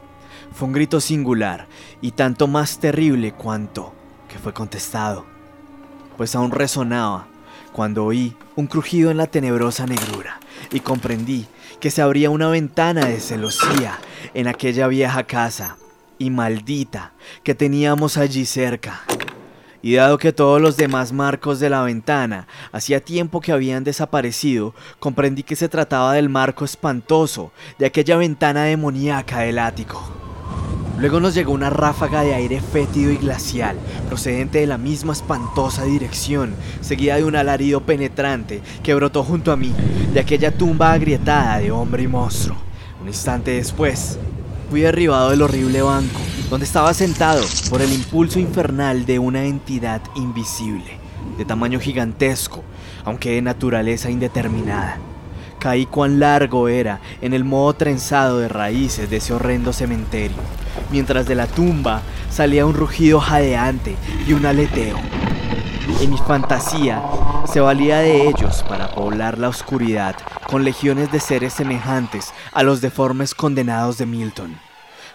Fue 0.55 0.67
un 0.67 0.73
grito 0.73 1.01
singular 1.01 1.67
y 2.01 2.13
tanto 2.13 2.49
más 2.49 2.79
terrible 2.79 3.33
cuanto 3.33 3.93
que 4.27 4.39
fue 4.39 4.55
contestado, 4.55 5.27
pues 6.17 6.35
aún 6.35 6.51
resonaba 6.51 7.27
cuando 7.73 8.07
oí 8.07 8.35
un 8.57 8.67
crujido 8.67 9.11
en 9.11 9.19
la 9.19 9.27
tenebrosa 9.27 9.87
negrura 9.87 10.41
y 10.71 10.81
comprendí 10.81 11.47
que 11.79 11.91
se 11.91 12.01
abría 12.01 12.31
una 12.31 12.49
ventana 12.49 13.07
de 13.07 13.21
celosía 13.21 13.99
en 14.33 14.47
aquella 14.47 14.89
vieja 14.89 15.25
casa 15.25 15.77
y 16.19 16.31
maldita 16.31 17.13
que 17.43 17.55
teníamos 17.55 18.17
allí 18.17 18.47
cerca. 18.47 19.03
Y 19.83 19.95
dado 19.95 20.17
que 20.17 20.33
todos 20.33 20.61
los 20.61 20.77
demás 20.77 21.13
marcos 21.13 21.59
de 21.59 21.69
la 21.69 21.83
ventana 21.83 22.47
hacía 22.71 23.01
tiempo 23.01 23.41
que 23.41 23.51
habían 23.51 23.83
desaparecido, 23.83 24.75
comprendí 25.01 25.43
que 25.43 25.57
se 25.57 25.69
trataba 25.69 26.13
del 26.13 26.29
marco 26.29 26.65
espantoso 26.65 27.51
de 27.81 27.87
aquella 27.87 28.17
ventana 28.17 28.63
demoníaca 28.65 29.41
del 29.41 29.59
ático. 29.59 30.01
Luego 30.99 31.19
nos 31.19 31.35
llegó 31.35 31.53
una 31.53 31.69
ráfaga 31.69 32.23
de 32.23 32.33
aire 32.33 32.61
fétido 32.61 33.11
y 33.11 33.17
glacial, 33.17 33.77
procedente 34.07 34.61
de 34.61 34.69
la 34.69 34.79
misma 34.79 35.15
espantosa 35.15 35.83
dirección, 35.85 36.55
seguida 36.81 37.17
de 37.17 37.25
un 37.25 37.35
alarido 37.35 37.81
penetrante 37.81 38.61
que 38.85 38.95
brotó 38.95 39.25
junto 39.25 39.51
a 39.51 39.57
mí, 39.57 39.75
de 40.13 40.21
aquella 40.21 40.53
tumba 40.53 40.93
agrietada 40.93 41.59
de 41.59 41.73
hombre 41.73 42.05
y 42.05 42.07
monstruo. 42.07 42.57
Un 43.01 43.09
instante 43.09 43.51
después, 43.51 44.17
fui 44.73 44.81
derribado 44.81 45.29
del 45.29 45.43
horrible 45.43 45.83
banco, 45.83 46.19
donde 46.49 46.65
estaba 46.65 46.95
sentado 46.95 47.45
por 47.69 47.83
el 47.83 47.93
impulso 47.93 48.39
infernal 48.39 49.05
de 49.05 49.19
una 49.19 49.45
entidad 49.45 50.01
invisible, 50.15 50.97
de 51.37 51.45
tamaño 51.45 51.79
gigantesco, 51.79 52.65
aunque 53.05 53.33
de 53.33 53.43
naturaleza 53.43 54.11
indeterminada. 54.11 54.97
Caí 55.59 55.85
cuán 55.85 56.19
largo 56.21 56.69
era 56.69 57.01
en 57.21 57.35
el 57.35 57.45
modo 57.45 57.75
trenzado 57.75 58.39
de 58.39 58.49
raíces 58.49 59.11
de 59.11 59.19
ese 59.19 59.35
horrendo 59.35 59.75
cementerio, 59.75 60.39
mientras 60.91 61.27
de 61.27 61.35
la 61.35 61.49
tumba 61.49 62.01
salía 62.31 62.65
un 62.65 62.73
rugido 62.73 63.21
jadeante 63.21 63.95
y 64.27 64.33
un 64.33 64.47
aleteo. 64.47 64.97
Y 66.01 66.07
mi 66.07 66.17
fantasía 66.17 67.03
se 67.53 67.61
valía 67.61 67.99
de 67.99 68.29
ellos 68.29 68.65
para 68.67 68.89
poblar 68.89 69.37
la 69.37 69.51
oscuridad 69.51 70.17
con 70.49 70.65
legiones 70.65 71.13
de 71.13 71.21
seres 71.21 71.53
semejantes 71.53 72.33
a 72.51 72.63
los 72.63 72.81
deformes 72.81 73.35
condenados 73.35 73.99
de 73.99 74.07
Milton. 74.07 74.57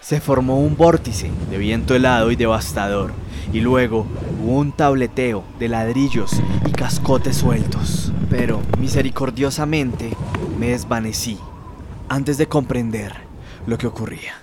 Se 0.00 0.20
formó 0.20 0.60
un 0.60 0.76
vórtice 0.76 1.32
de 1.50 1.58
viento 1.58 1.96
helado 1.96 2.30
y 2.30 2.36
devastador, 2.36 3.12
y 3.52 3.60
luego 3.60 4.06
hubo 4.40 4.52
un 4.52 4.70
tableteo 4.70 5.42
de 5.58 5.66
ladrillos 5.66 6.30
y 6.64 6.70
cascotes 6.70 7.38
sueltos. 7.38 8.12
Pero 8.30 8.60
misericordiosamente 8.78 10.16
me 10.60 10.68
desvanecí 10.68 11.40
antes 12.08 12.38
de 12.38 12.46
comprender 12.46 13.14
lo 13.66 13.78
que 13.78 13.88
ocurría. 13.88 14.34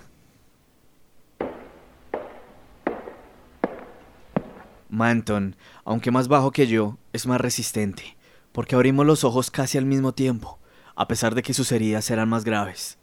Manton, 4.89 5.55
aunque 5.86 6.12
más 6.12 6.28
bajo 6.28 6.52
que 6.52 6.67
yo, 6.67 6.98
es 7.13 7.28
más 7.28 7.39
resistente, 7.39 8.17
porque 8.52 8.76
abrimos 8.76 9.06
los 9.06 9.24
ojos 9.24 9.52
casi 9.52 9.78
al 9.78 9.86
mismo 9.86 10.13
tiempo, 10.13 10.60
a 10.95 11.08
pesar 11.08 11.36
de 11.36 11.43
que 11.43 11.54
sus 11.54 11.71
heridas 11.71 12.10
eran 12.10 12.28
más 12.28 12.43
graves. 12.43 12.98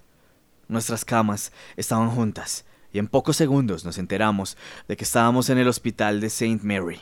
Nuestras 0.68 1.04
camas 1.04 1.52
estaban 1.76 2.10
juntas, 2.10 2.64
y 2.92 2.98
en 2.98 3.08
pocos 3.08 3.36
segundos 3.36 3.84
nos 3.84 3.98
enteramos 3.98 4.56
de 4.88 4.96
que 4.96 5.04
estábamos 5.04 5.48
en 5.48 5.58
el 5.58 5.68
hospital 5.68 6.20
de 6.20 6.26
St. 6.26 6.60
Mary. 6.62 7.00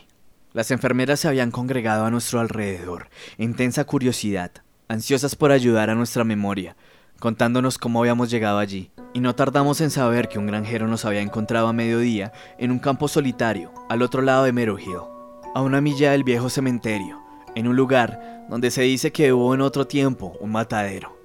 Las 0.53 0.71
enfermeras 0.71 1.21
se 1.21 1.29
habían 1.29 1.51
congregado 1.51 2.05
a 2.05 2.11
nuestro 2.11 2.41
alrededor, 2.41 3.09
intensa 3.39 3.85
curiosidad, 3.85 4.51
ansiosas 4.89 5.37
por 5.37 5.53
ayudar 5.53 5.91
a 5.91 5.95
nuestra 5.95 6.25
memoria, 6.25 6.77
contándonos 7.21 7.79
cómo 7.79 8.01
habíamos 8.01 8.31
llegado 8.31 8.59
allí. 8.59 8.91
Y 9.15 9.21
no 9.21 9.35
tardamos 9.35 9.81
en 9.81 9.91
saber 9.91 10.29
que 10.29 10.39
un 10.39 10.47
granjero 10.47 10.89
nos 10.89 11.05
había 11.05 11.21
encontrado 11.21 11.69
a 11.69 11.73
mediodía 11.73 12.33
en 12.59 12.71
un 12.71 12.81
campo 12.81 13.09
solitario, 13.09 13.73
al 13.89 14.03
otro 14.03 14.23
lado 14.23 14.45
de 14.45 14.53
Meadow 14.53 14.79
Hill, 14.79 15.20
a 15.55 15.63
una 15.63 15.81
milla 15.81 16.13
del 16.13 16.25
viejo 16.25 16.49
cementerio, 16.49 17.21
en 17.55 17.67
un 17.67 17.77
lugar 17.77 18.47
donde 18.49 18.71
se 18.71 18.83
dice 18.83 19.13
que 19.13 19.33
hubo 19.33 19.55
en 19.55 19.61
otro 19.61 19.87
tiempo 19.87 20.33
un 20.41 20.53
matadero. 20.53 21.17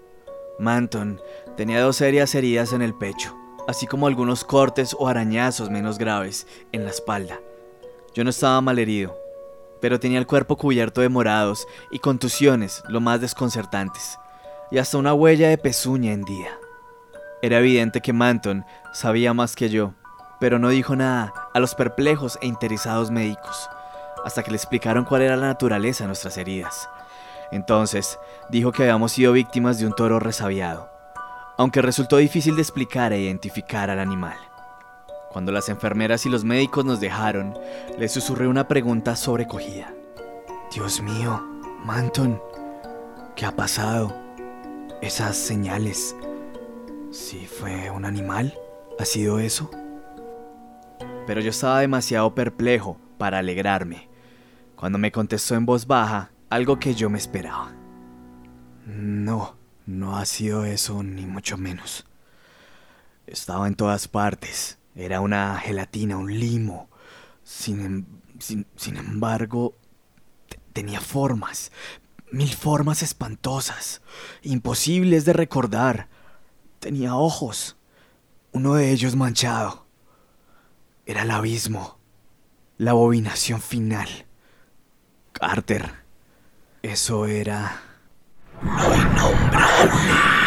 Manton 0.59 1.21
tenía 1.57 1.81
dos 1.81 1.97
serias 1.97 2.33
heridas 2.35 2.73
en 2.73 2.81
el 2.81 2.93
pecho, 2.93 3.35
así 3.67 3.88
como 3.88 4.07
algunos 4.07 4.43
cortes 4.43 4.95
o 4.97 5.07
arañazos 5.07 5.69
menos 5.69 5.97
graves 5.97 6.47
en 6.71 6.83
la 6.83 6.91
espalda. 6.91 7.39
Yo 8.13 8.23
no 8.23 8.29
estaba 8.29 8.61
mal 8.61 8.79
herido, 8.79 9.17
pero 9.81 9.99
tenía 9.99 10.19
el 10.19 10.27
cuerpo 10.27 10.55
cubierto 10.57 11.01
de 11.01 11.09
morados 11.09 11.67
y 11.91 11.99
contusiones 11.99 12.83
lo 12.88 13.01
más 13.01 13.21
desconcertantes, 13.21 14.17
y 14.71 14.77
hasta 14.77 14.97
una 14.97 15.13
huella 15.13 15.49
de 15.49 15.57
pezuña 15.57 16.13
hendida. 16.13 16.57
Era 17.41 17.59
evidente 17.59 18.01
que 18.01 18.13
Manton 18.13 18.65
sabía 18.93 19.33
más 19.33 19.55
que 19.55 19.69
yo, 19.69 19.93
pero 20.39 20.57
no 20.59 20.69
dijo 20.69 20.95
nada 20.95 21.33
a 21.53 21.59
los 21.59 21.75
perplejos 21.75 22.39
e 22.41 22.47
interesados 22.47 23.11
médicos, 23.11 23.69
hasta 24.25 24.41
que 24.43 24.49
le 24.51 24.57
explicaron 24.57 25.05
cuál 25.05 25.21
era 25.21 25.38
la 25.38 25.47
naturaleza 25.47 26.03
de 26.03 26.07
nuestras 26.07 26.38
heridas. 26.38 26.89
Entonces 27.51 28.19
dijo 28.49 28.71
que 28.71 28.83
habíamos 28.83 29.11
sido 29.11 29.31
víctimas 29.31 29.77
de 29.79 29.85
un 29.85 29.93
toro 29.93 30.19
resabiado, 30.19 30.89
aunque 31.57 31.83
resultó 31.83 32.17
difícil 32.17 32.55
de 32.55 32.63
explicar 32.63 33.13
e 33.13 33.21
identificar 33.21 33.91
al 33.91 33.99
animal. 33.99 34.35
Cuando 35.31 35.51
las 35.51 35.69
enfermeras 35.69 36.25
y 36.25 36.29
los 36.29 36.43
médicos 36.43 36.85
nos 36.85 36.99
dejaron, 36.99 37.57
le 37.99 38.09
susurré 38.09 38.47
una 38.47 38.67
pregunta 38.67 39.15
sobrecogida. 39.15 39.93
Dios 40.73 41.01
mío, 41.01 41.41
Manton, 41.83 42.41
¿qué 43.35 43.45
ha 43.45 43.55
pasado? 43.55 44.15
Esas 45.01 45.38
señales. 45.38 46.15
¿Si 47.11 47.45
fue 47.45 47.91
un 47.91 48.05
animal? 48.05 48.57
¿Ha 48.97 49.05
sido 49.05 49.39
eso? 49.39 49.69
Pero 51.27 51.41
yo 51.41 51.51
estaba 51.51 51.79
demasiado 51.81 52.33
perplejo 52.33 52.97
para 53.17 53.38
alegrarme, 53.39 54.09
cuando 54.75 54.97
me 54.97 55.11
contestó 55.11 55.55
en 55.55 55.65
voz 55.65 55.88
baja 55.88 56.31
algo 56.49 56.79
que 56.79 56.93
yo 56.93 57.09
me 57.09 57.17
esperaba. 57.17 57.73
No, 58.85 59.55
no 59.85 60.17
ha 60.17 60.25
sido 60.25 60.65
eso, 60.65 61.03
ni 61.03 61.25
mucho 61.25 61.57
menos. 61.57 62.05
Estaba 63.27 63.67
en 63.67 63.75
todas 63.75 64.07
partes 64.07 64.77
era 64.95 65.19
una 65.19 65.59
gelatina, 65.59 66.17
un 66.17 66.39
limo. 66.39 66.89
Sin, 67.43 67.85
em, 67.85 68.05
sin, 68.39 68.97
embargo, 68.97 69.75
tenía 70.73 71.01
formas, 71.01 71.71
mil 72.31 72.53
formas 72.53 73.03
espantosas, 73.03 74.01
imposibles 74.41 75.25
de 75.25 75.33
recordar. 75.33 76.07
Tenía 76.79 77.15
ojos, 77.15 77.75
uno 78.51 78.75
de 78.75 78.91
ellos 78.91 79.15
manchado. 79.15 79.85
Era 81.05 81.23
el 81.23 81.31
abismo, 81.31 81.99
la 82.77 82.91
abominación 82.91 83.61
final. 83.61 84.24
Carter, 85.39 85.91
eso 86.82 87.26
era 87.26 87.82
lo 88.62 88.95
innombrable. 88.95 90.44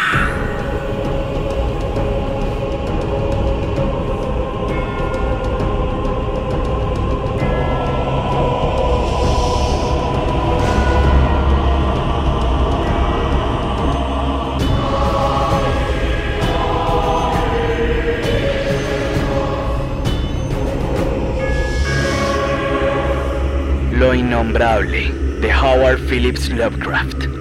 Innombrable 24.13 25.11
de 25.41 25.49
Howard 25.49 25.99
Phillips 26.07 26.49
Lovecraft. 26.49 27.38